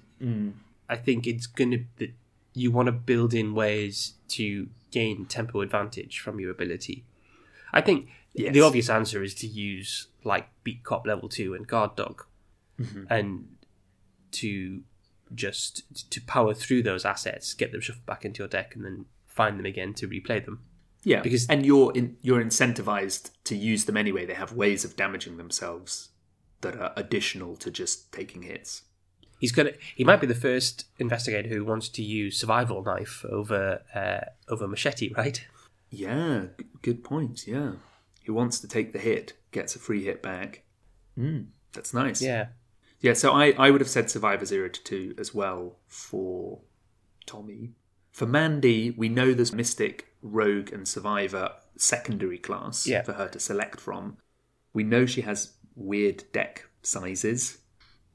[0.90, 2.12] I think it's gonna that
[2.54, 7.04] you want to build in ways to gain tempo advantage from your ability.
[7.76, 8.54] I think Yes.
[8.54, 12.26] the obvious answer is to use like beat cop level two and guard dog,
[13.10, 13.48] and
[14.32, 14.82] to
[15.34, 19.06] just to power through those assets, get them shuffled back into your deck, and then
[19.28, 20.64] find them again to replay them.
[21.04, 24.26] Yeah, Because- and you're in, you're incentivized to use them anyway.
[24.26, 26.10] They have ways of damaging themselves
[26.62, 28.84] that are additional to just taking hits.
[29.40, 29.74] He's gonna.
[29.96, 34.68] He might be the first investigator who wants to use survival knife over uh, over
[34.68, 35.46] machete, right?
[35.96, 37.48] Yeah, g- good point.
[37.48, 37.74] Yeah,
[38.26, 40.64] who wants to take the hit gets a free hit back.
[41.18, 42.22] Mm, that's nice.
[42.22, 42.48] Yeah,
[43.00, 43.14] yeah.
[43.14, 46.62] So I I would have said Survivor zero to two as well for
[47.26, 47.72] Tommy.
[48.12, 53.02] For Mandy, we know there's Mystic, Rogue, and Survivor secondary class Yeah.
[53.04, 54.18] for her to select from.
[54.74, 57.58] We know she has weird deck sizes,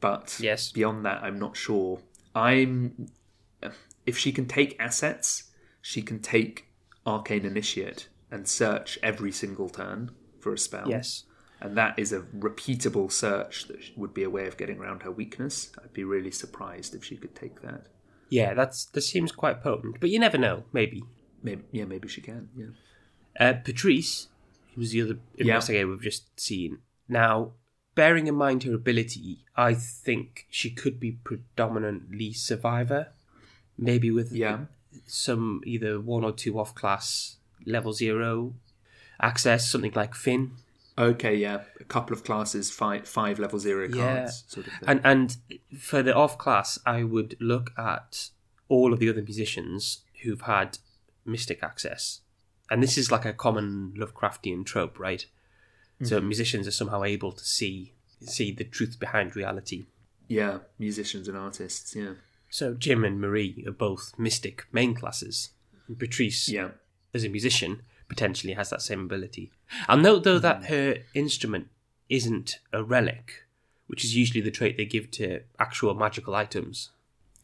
[0.00, 0.72] but Yes.
[0.72, 2.00] beyond that, I'm not sure.
[2.34, 3.08] I'm
[4.06, 5.50] if she can take assets,
[5.82, 6.68] she can take
[7.06, 10.88] Arcane Initiate and search every single turn for a spell.
[10.88, 11.24] yes,
[11.60, 15.10] And that is a repeatable search that would be a way of getting around her
[15.10, 15.72] weakness.
[15.82, 17.86] I'd be really surprised if she could take that.
[18.28, 18.54] yeah.
[18.54, 20.64] That's that seems quite potent, but you never know.
[20.72, 21.02] Maybe
[21.42, 22.50] Maybe, yeah, maybe she can.
[22.54, 22.66] Yeah.
[23.38, 24.28] uh, Patrice,
[24.74, 25.42] who's the other Yeah.
[25.46, 26.78] investigator we've just seen.
[27.08, 27.52] Now,
[27.94, 33.08] bearing in mind her ability, I think she could be predominantly survivor,
[33.78, 34.66] maybe with Yeah.
[35.06, 38.54] Some either one or two off class level zero
[39.20, 40.52] access, something like Finn.
[40.98, 41.62] Okay, yeah.
[41.80, 44.26] A couple of classes, five five level zero cards, Yeah.
[44.54, 44.88] sort of thing.
[44.88, 45.36] And and
[45.78, 48.30] for the off class, I would look at
[48.68, 50.78] all of the other musicians who've had
[51.24, 52.20] mystic access,
[52.70, 55.24] and this is like a common Lovecraftian trope, right?
[56.02, 56.28] So mm-hmm.
[56.28, 59.86] musicians are somehow able to see see the truth behind reality.
[60.28, 61.94] yeah, musicians and artists.
[61.96, 62.14] Yeah.
[62.50, 65.50] So Jim and Marie are both mystic main classes.
[65.86, 66.72] And Patrice, Yeah.
[67.14, 69.52] as a musician, potentially has that same ability.
[69.88, 70.64] I'll note though that hmm.
[70.64, 71.68] her instrument
[72.08, 73.44] isn't a relic,
[73.86, 76.90] which is usually the trait they give to actual magical items.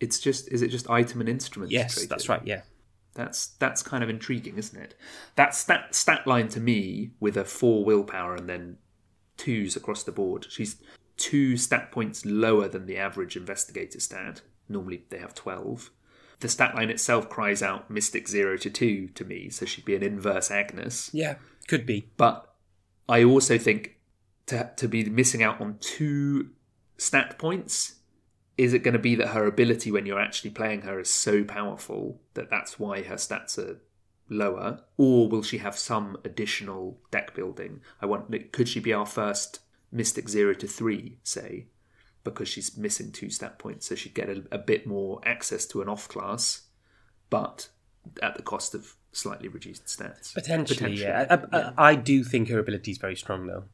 [0.01, 1.73] It's just is it just item and instrument?
[1.73, 2.43] Yes, that's right.
[2.45, 2.63] Yeah,
[3.15, 4.95] That's that's kind of intriguing, isn't it?
[5.37, 8.77] That stat stat line to me with a four willpower and then
[9.39, 10.47] twos across the board.
[10.51, 10.77] She's
[11.17, 14.43] two stat points lower than the average investigator stat.
[14.69, 15.91] Normally they have twelve.
[16.41, 19.97] The stat line itself cries out Mystic zero to two to me, so she'd be
[19.97, 21.11] an inverse Agnes.
[21.13, 21.37] yeah,
[21.67, 22.11] could be.
[22.17, 22.55] But
[23.09, 23.97] I also think
[24.47, 26.51] to to be missing out on two
[26.99, 27.97] stat points
[28.57, 31.45] is it going to be that her ability when you're actually playing her is so
[31.45, 33.81] powerful that that's why her stats are
[34.31, 39.07] lower or will she have some additional deck building i want could she be our
[39.07, 39.61] first
[39.93, 41.67] mystic 0 to 3 say
[42.31, 45.81] because she's missing two stat points so she'd get a, a bit more access to
[45.81, 46.63] an off class
[47.31, 47.69] but
[48.23, 51.47] at the cost of slightly reduced stats Potentially, Potentially, yeah.
[51.53, 53.65] I, I, I do think her ability is very strong, though.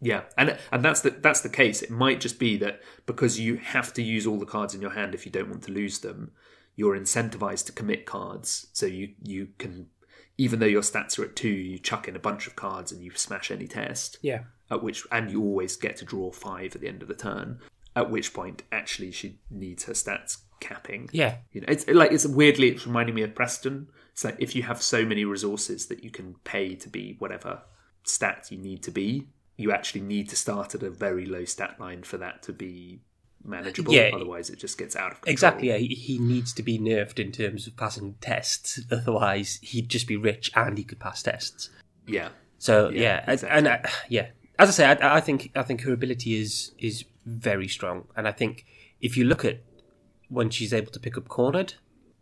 [0.00, 1.82] Yeah, and and that's the that's the case.
[1.82, 4.92] It might just be that because you have to use all the cards in your
[4.92, 6.32] hand if you don't want to lose them,
[6.74, 8.68] you're incentivized to commit cards.
[8.72, 9.88] So you you can,
[10.38, 13.02] even though your stats are at two, you chuck in a bunch of cards and
[13.02, 14.18] you smash any test.
[14.22, 14.44] Yeah.
[14.70, 17.60] At which and you always get to draw five at the end of the turn.
[17.96, 21.08] At which point, actually, she needs her stats capping.
[21.12, 21.36] Yeah.
[21.52, 23.88] You know, it's like it's weirdly it's reminding me of Preston.
[24.12, 27.62] It's like if you have so many resources that you can pay to be whatever
[28.04, 31.80] stat you need to be, you actually need to start at a very low stat
[31.80, 33.00] line for that to be
[33.44, 33.92] manageable.
[33.92, 34.10] Yeah.
[34.14, 35.32] Otherwise, it just gets out of control.
[35.32, 35.68] Exactly.
[35.68, 38.80] Yeah, he, he needs to be nerfed in terms of passing tests.
[38.90, 41.70] Otherwise, he'd just be rich and he could pass tests.
[42.06, 42.28] Yeah.
[42.58, 43.58] So Yeah, yeah, and- exactly.
[43.58, 43.78] and uh,
[44.08, 44.26] yeah,
[44.58, 48.26] as I say, I, I think I think her ability is is very strong, and
[48.28, 48.64] I think
[49.00, 49.60] if you look at
[50.28, 51.74] when she's able to pick up cornered,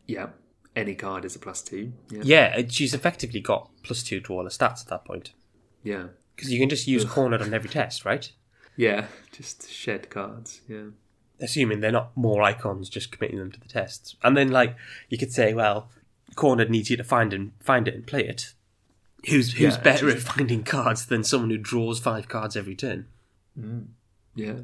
[0.07, 0.28] Yeah.
[0.76, 1.92] Any card is a plus two.
[2.11, 2.20] Yeah.
[2.22, 5.32] yeah, uh, she's effectively got plus two to all her stats at that point
[5.82, 6.09] Yeah.
[6.36, 8.30] because you can just use cornered on every test, right?
[8.76, 9.07] Yeah.
[9.32, 10.61] Just shed cards.
[10.68, 10.90] Yeah.
[11.40, 14.76] Assuming they're not more icons, just committing them to the tests, and then like
[15.09, 15.90] you could say, well,
[16.36, 18.55] cornered needs you to find and find it and play it.
[19.28, 23.07] Who's who's Yeah, better at finding cards than someone who draws five cards every turn?
[24.36, 24.61] Yeah.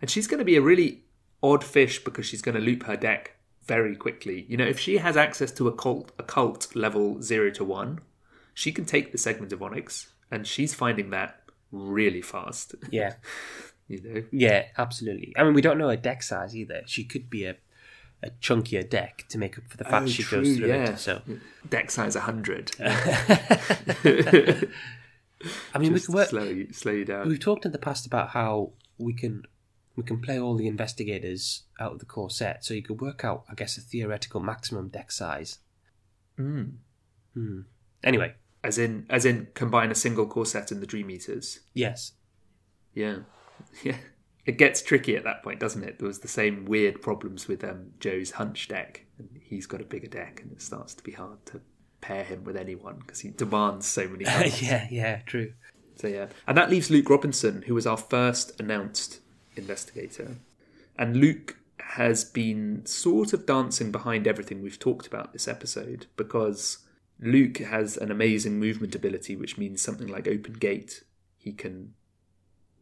[0.00, 1.02] And she's going to be a really
[1.42, 3.36] odd fish because she's going to loop her deck
[3.66, 4.46] very quickly.
[4.48, 8.00] You know, if she has access to a cult, a cult level 0 to 1,
[8.54, 12.74] she can take the segment of Onyx and she's finding that really fast.
[12.90, 13.14] Yeah.
[13.88, 14.22] you know.
[14.32, 15.32] Yeah, absolutely.
[15.36, 16.82] I mean, we don't know her deck size either.
[16.86, 17.56] She could be a,
[18.22, 20.90] a chunkier deck to make up for the fact Oh, she true, goes through yeah.
[20.90, 20.98] it.
[20.98, 21.22] So,
[21.68, 22.72] Deck size 100.
[22.80, 24.66] I
[25.78, 26.28] mean, we Just can work.
[26.30, 27.28] slow, you, slow you down.
[27.28, 29.44] We've talked in the past about how we can
[29.98, 33.24] we can play all the investigators out of the core set, so you could work
[33.24, 35.58] out, I guess, a theoretical maximum deck size.
[36.38, 36.74] Mm.
[37.34, 37.60] Hmm.
[38.04, 41.58] Anyway, As in, as in, combine a single core set in the Dream Eaters.
[41.74, 42.12] yes,
[42.94, 43.18] Yeah,
[43.82, 43.96] yeah.
[44.46, 45.98] It gets tricky at that point, doesn't it?
[45.98, 49.84] There was the same weird problems with um, Joe's hunch deck, and he's got a
[49.84, 51.60] bigger deck, and it starts to be hard to
[52.00, 54.62] pair him with anyone because he demands so many cards.
[54.62, 55.54] yeah, yeah, true.
[55.96, 59.18] So yeah, and that leaves Luke Robinson, who was our first announced
[59.58, 60.36] investigator,
[60.96, 66.78] and Luke has been sort of dancing behind everything we've talked about this episode because
[67.20, 71.02] Luke has an amazing movement ability, which means something like Open Gate
[71.36, 71.94] he can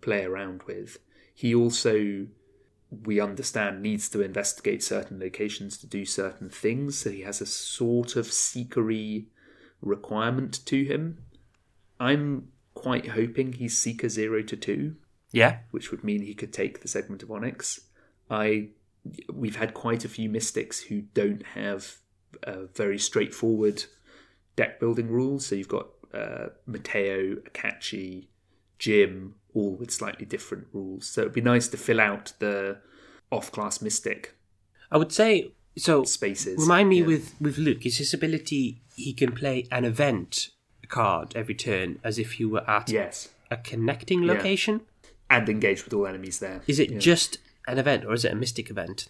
[0.01, 0.99] play around with.
[1.35, 2.27] He also,
[2.91, 7.47] we understand, needs to investigate certain locations to do certain things, so he has a
[7.47, 9.27] sort of seekery
[9.81, 11.19] requirement to him.
[11.99, 14.97] I'm quite hoping he's Seeker 0 to 2,
[15.37, 17.81] Yeah, which would mean he could take the segment of Onyx.
[18.31, 18.71] I
[19.33, 21.97] we've had quite a few mystics who don't have
[22.45, 23.85] uh, very straightforward
[24.57, 25.47] deck building rules.
[25.47, 28.27] So you've got uh, Mateo, Akachi,
[28.79, 31.07] Jim, all with slightly different rules.
[31.09, 32.79] So it'd be nice to fill out the
[33.31, 34.35] off-class mystic
[34.91, 36.05] I would say so.
[36.05, 36.59] spaces.
[36.61, 37.07] Remind me Yeah.
[37.07, 40.51] with with Luke is his ability he can play an event
[40.89, 44.81] card every turn as if you were at yes, a connecting location.
[45.29, 46.63] And engage with all enemies there.
[46.67, 46.99] Is it Yeah.
[46.99, 49.09] just an event or is it a mystic event?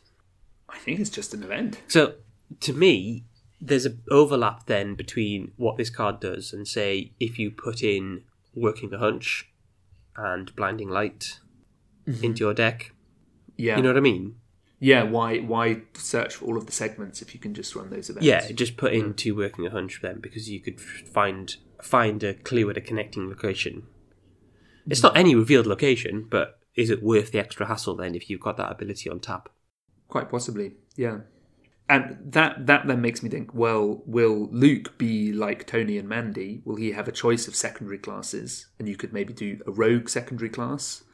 [0.69, 1.81] I think it's just an event.
[1.89, 2.15] So
[2.61, 3.25] to me,
[3.61, 8.23] there's an overlap then between what this card does and say if you put in
[8.55, 9.49] working a hunch
[10.17, 11.39] and blinding light
[12.07, 12.25] mm-hmm.
[12.25, 12.93] into your deck.
[13.57, 14.37] Yeah, You know what I mean?
[14.79, 15.03] yeah.
[15.03, 18.27] Why why search for all of the segments if you can just run those events?
[18.27, 22.69] Yeah, just put into working a hunch then because you could find find a clue
[22.71, 23.85] at a connecting location.
[24.87, 28.41] It's not any revealed location, but is it worth the extra hassle then if you've
[28.41, 29.49] got that ability on tap?
[30.09, 31.21] Quite possibly, yeah.
[31.89, 36.61] And that that then makes me think, well, will Luke be like Tony and Mandy?
[36.65, 38.67] Will he have a choice of secondary classes?
[38.79, 41.05] And you could maybe do a rogue secondary class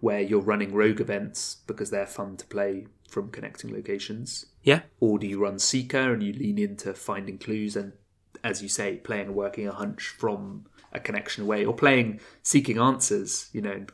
[0.00, 4.46] where you're running rogue events because they're fun to play from connecting locations.
[4.62, 7.94] Yeah, Or do you run Seeker and you lean into finding clues and,
[8.44, 12.78] as you say, playing and working a hunch from a connection away, or playing seeking
[12.78, 13.84] answers, you know,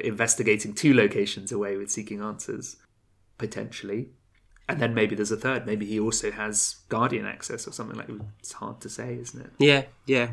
[0.00, 2.76] investigating two locations away with seeking answers,
[3.38, 4.10] potentially.
[4.68, 5.66] And then maybe there's a third.
[5.66, 9.50] Maybe he also has Guardian access or something like It's hard to say, isn't it?
[9.58, 10.30] yeah, yeah.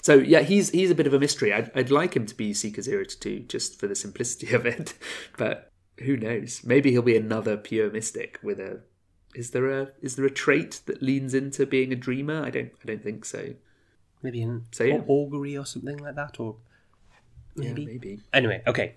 [0.00, 1.52] So yeah, he's he's a bit of a mystery.
[1.52, 4.66] I'd, I'd like him to be Seeker Zero to Two just for the simplicity of
[4.66, 4.94] it,
[5.36, 6.62] but who knows?
[6.64, 8.80] Maybe he'll be another pure mystic with a.
[9.34, 12.44] Is there a is there a trait that leans into being a dreamer?
[12.44, 13.54] I don't I don't think so.
[14.22, 15.00] Maybe an So, yeah.
[15.06, 16.56] augury or something like that, or
[17.56, 17.82] maybe.
[17.82, 18.20] Yeah, maybe.
[18.32, 18.94] Anyway, okay,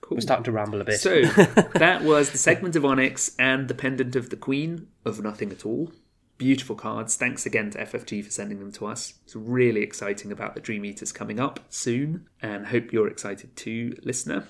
[0.00, 0.16] Cool.
[0.16, 1.00] we're starting to ramble a bit.
[1.00, 1.22] So
[1.74, 5.66] that was the segment of Onyx and the pendant of the Queen of Nothing at
[5.66, 5.92] All.
[6.38, 7.16] Beautiful cards.
[7.16, 9.14] Thanks again to FFG for sending them to us.
[9.24, 13.96] It's really exciting about the Dream Eaters coming up soon, and hope you're excited too,
[14.02, 14.46] listener.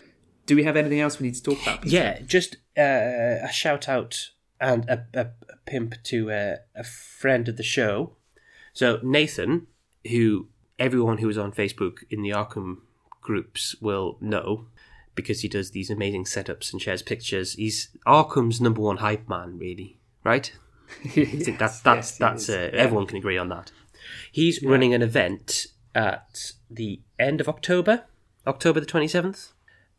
[0.47, 1.83] Do we have anything else we need to talk about?
[1.83, 1.97] Peter?
[1.97, 7.49] Yeah, just uh, a shout out and a, a, a pimp to uh, a friend
[7.49, 8.17] of the show.
[8.77, 9.69] So Nathan,
[10.07, 10.49] who
[10.79, 12.83] everyone who is on Facebook in the Arkham
[13.23, 14.67] groups will know
[15.15, 17.55] because he does these amazing setups and shares pictures.
[17.55, 20.53] He's Arkham's number one hype man, really, right?
[21.07, 22.81] I think that's that's yes, that's uh, Yeah.
[22.83, 23.73] everyone can agree on that.
[24.31, 28.05] He's running an event at the end of October,
[28.47, 29.53] October the twenty seventh,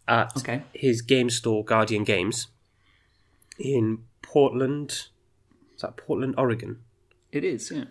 [0.08, 0.62] at Okay.
[0.74, 2.46] his game store Guardian Games
[3.58, 4.92] in Portland.
[5.76, 6.78] Is that Portland, Oregon?
[7.32, 7.86] It is, yeah.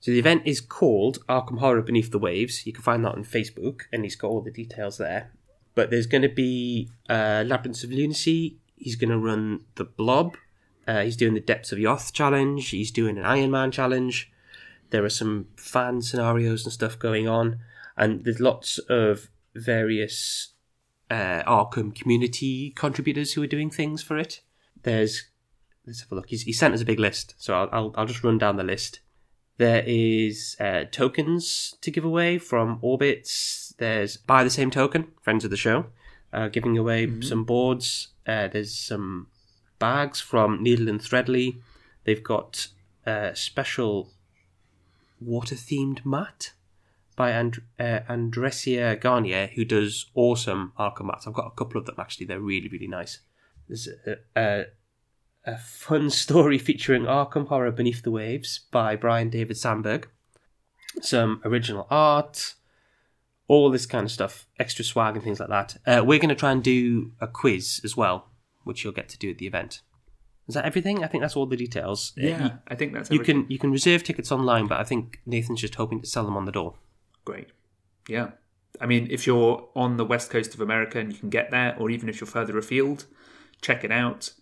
[0.00, 2.66] So the event is called Arkham Horror Beneath the Waves.
[2.66, 5.32] You can find that on Facebook, and he's got all the details there.
[5.74, 8.56] But there's going to be uh, Labyrinths of Lunacy.
[8.76, 10.36] He's going to run the Blob.
[10.86, 12.70] Uh, he's doing the Depths of Yoth challenge.
[12.70, 14.32] He's doing an Iron Man challenge.
[14.88, 17.60] There are some fan scenarios and stuff going on,
[17.96, 20.54] and there's lots of various
[21.10, 24.40] uh, Arkham community contributors who are doing things for it.
[24.82, 25.28] There's
[25.86, 26.30] let's have a look.
[26.30, 28.64] He's, he sent us a big list, so I'll, I'll I'll just run down the
[28.64, 29.00] list.
[29.60, 33.74] There is uh, tokens to give away from Orbits.
[33.76, 35.84] There's buy the same token, friends of the show,
[36.32, 38.08] uh, giving away some boards.
[38.26, 39.26] Uh, there's some
[39.78, 41.60] bags from Needle and Threadly.
[42.04, 42.68] They've got
[43.06, 44.14] uh, special
[45.20, 46.54] water themed mat
[47.14, 51.26] by and- uh, Andresia Garnier, who does awesome Arkham mats.
[51.26, 52.24] I've got a couple of them actually.
[52.24, 53.18] They're really really nice.
[53.68, 54.64] There's a, a,
[55.46, 60.08] a fun story featuring Arkham Horror Beneath the Waves by Brian David Sandberg.
[61.02, 62.54] Some original art,
[63.48, 65.76] all this kind of stuff, extra swag and things like that.
[65.86, 68.28] Uh, we're going to try and do a quiz as well,
[68.64, 69.82] which you'll get to do at the event.
[70.48, 71.04] Is that everything?
[71.04, 72.12] I think that's all the details.
[72.18, 73.42] Uh, Yeah, you, I think that's you everything.
[73.44, 76.36] can you can reserve tickets online, but I think Nathan's just hoping to sell them
[76.36, 76.74] on the door.
[77.24, 77.48] Great.
[78.08, 78.30] Yeah.
[78.80, 81.76] I mean, if you're on the west coast of America and you can get there,
[81.78, 83.06] or even if you're further afield,
[83.62, 84.32] check it out.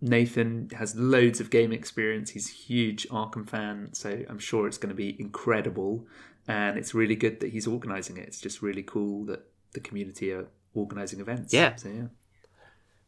[0.00, 2.30] Nathan has loads of game experience.
[2.30, 6.06] He's a huge Arkham fan, so I'm sure it's going to be incredible.
[6.46, 8.26] And it's really good that he's organising it.
[8.26, 11.52] It's just really cool that the community are organising events.
[11.52, 11.76] Yeah.
[11.76, 12.06] So, yeah.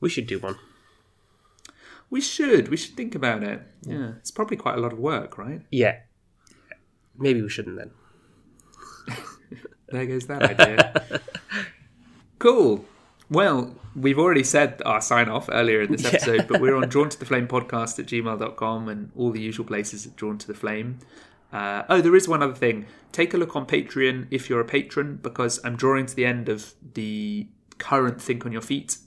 [0.01, 0.57] We should do one.
[2.09, 2.69] We should.
[2.69, 3.63] We should think about it.
[3.83, 4.13] Yeah.
[4.19, 5.63] It's probably quite a lot of work, right?
[5.71, 6.01] Yeah.
[7.19, 7.91] Maybe we shouldn't then.
[9.93, 11.21] There goes that idea.
[12.39, 12.87] cool.
[13.33, 17.09] Well, we've already said our sign off earlier in this episode, but we're on drawn
[17.09, 20.53] to the flame podcast at gmail.com and all the usual places at drawn to the
[20.53, 20.99] flame.
[21.51, 22.85] Uh, oh, there is one other thing.
[23.11, 26.51] Take a look on Patreon if you're a patron, because I'm drawing to the end
[26.51, 28.99] of the current Think on Your Feet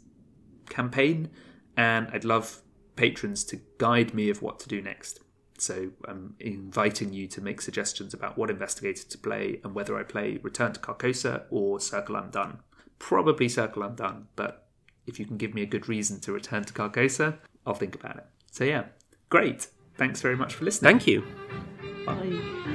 [0.69, 1.30] campaign,
[1.78, 2.61] and I'd love
[2.95, 5.19] patrons to guide me of what to do next.
[5.59, 10.01] So I'm inviting you to make suggestions about what investigator to play and whether I
[10.03, 12.59] play Return to Carcosa or Circle Undone.
[13.00, 14.68] Probably Circle Undone, but
[15.06, 18.18] if you can give me a good reason to return to Carcosa, I'll think about
[18.18, 18.26] it.
[18.52, 18.86] So yeah,
[19.30, 19.68] great.
[19.96, 20.91] Thanks very much for listening.
[20.91, 21.24] Thank you.
[22.06, 22.66] Bye.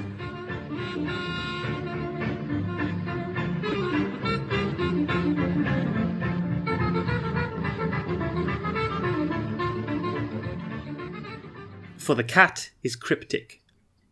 [11.99, 13.63] For the cat is cryptic,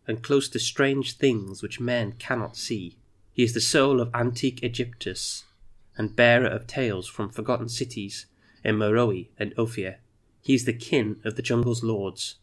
[0.07, 2.97] and close to strange things which men cannot see.
[3.33, 5.45] He is the soul of antique Aegyptus,
[5.99, 8.27] and bearer of tales from forgotten cities
[8.65, 9.99] in Meroe and Ophir.
[10.41, 12.37] He is the kin of the jungle's lords,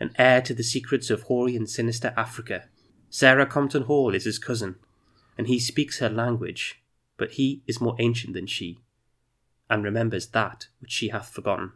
[0.00, 2.64] and heir to the secrets of hoary and sinister Africa.
[3.10, 4.76] Sarah Compton Hall is his cousin,
[5.38, 6.82] and he speaks her language,
[7.16, 8.80] but he is more ancient than she,
[9.70, 11.72] and remembers that which she hath forgotten.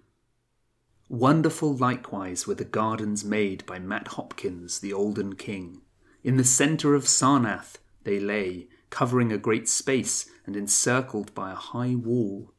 [1.08, 5.82] Wonderful likewise were the gardens made by Matt Hopkins, the olden king.
[6.24, 11.54] In the centre of Sarnath they lay, covering a great space and encircled by a
[11.54, 12.54] high wall.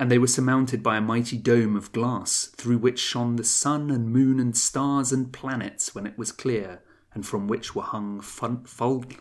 [0.00, 3.90] And they were surmounted by a mighty dome of glass, through which shone the sun
[3.90, 6.80] and moon and stars and planets when it was clear,
[7.12, 9.14] and from which were hung fun- fold-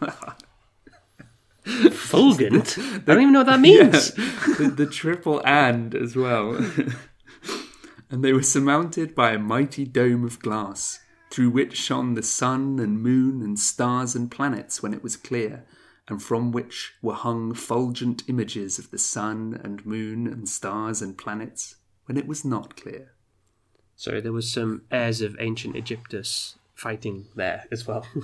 [1.91, 2.77] Fulgent?
[2.77, 4.13] I don't even know what that means.
[4.13, 6.55] the, the triple and as well.
[8.09, 12.79] and they were surmounted by a mighty dome of glass, through which shone the sun
[12.79, 15.65] and moon and stars and planets when it was clear,
[16.07, 21.17] and from which were hung fulgent images of the sun and moon and stars and
[21.17, 23.13] planets when it was not clear.
[23.95, 28.05] So there was some heirs of ancient Aegyptus fighting there as well.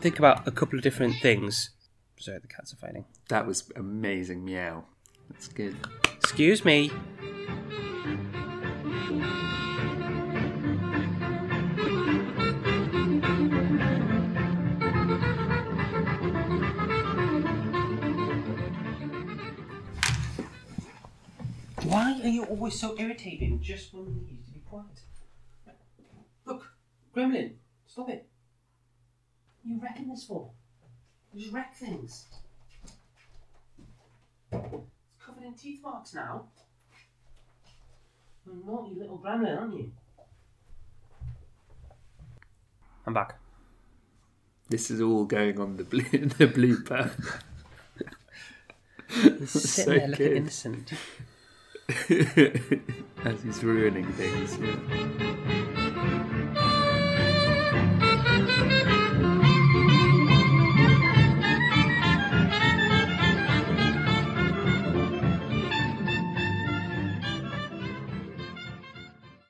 [0.00, 1.70] think about a couple of different things.
[2.20, 3.06] Sorry, the cats are fighting.
[3.30, 4.84] That was amazing meow.
[5.30, 5.74] That's good.
[6.18, 6.88] Excuse me.
[21.84, 24.84] Why are you always so irritating just when we need you to be quiet?
[26.44, 26.70] Look,
[27.16, 27.54] Gremlin,
[27.86, 28.28] stop it.
[29.62, 30.50] What are you wrecking this for?
[31.32, 32.26] You just wreck things.
[34.52, 36.46] It's covered in teeth marks now.
[38.46, 39.92] You naughty little gremlin, aren't you?
[43.06, 43.38] I'm back.
[44.68, 47.10] This is all going on the blue, the blooper.
[49.38, 50.36] He's sitting so there looking good.
[50.36, 50.92] innocent.
[53.24, 54.56] As he's ruining things.
[54.58, 56.36] Yeah.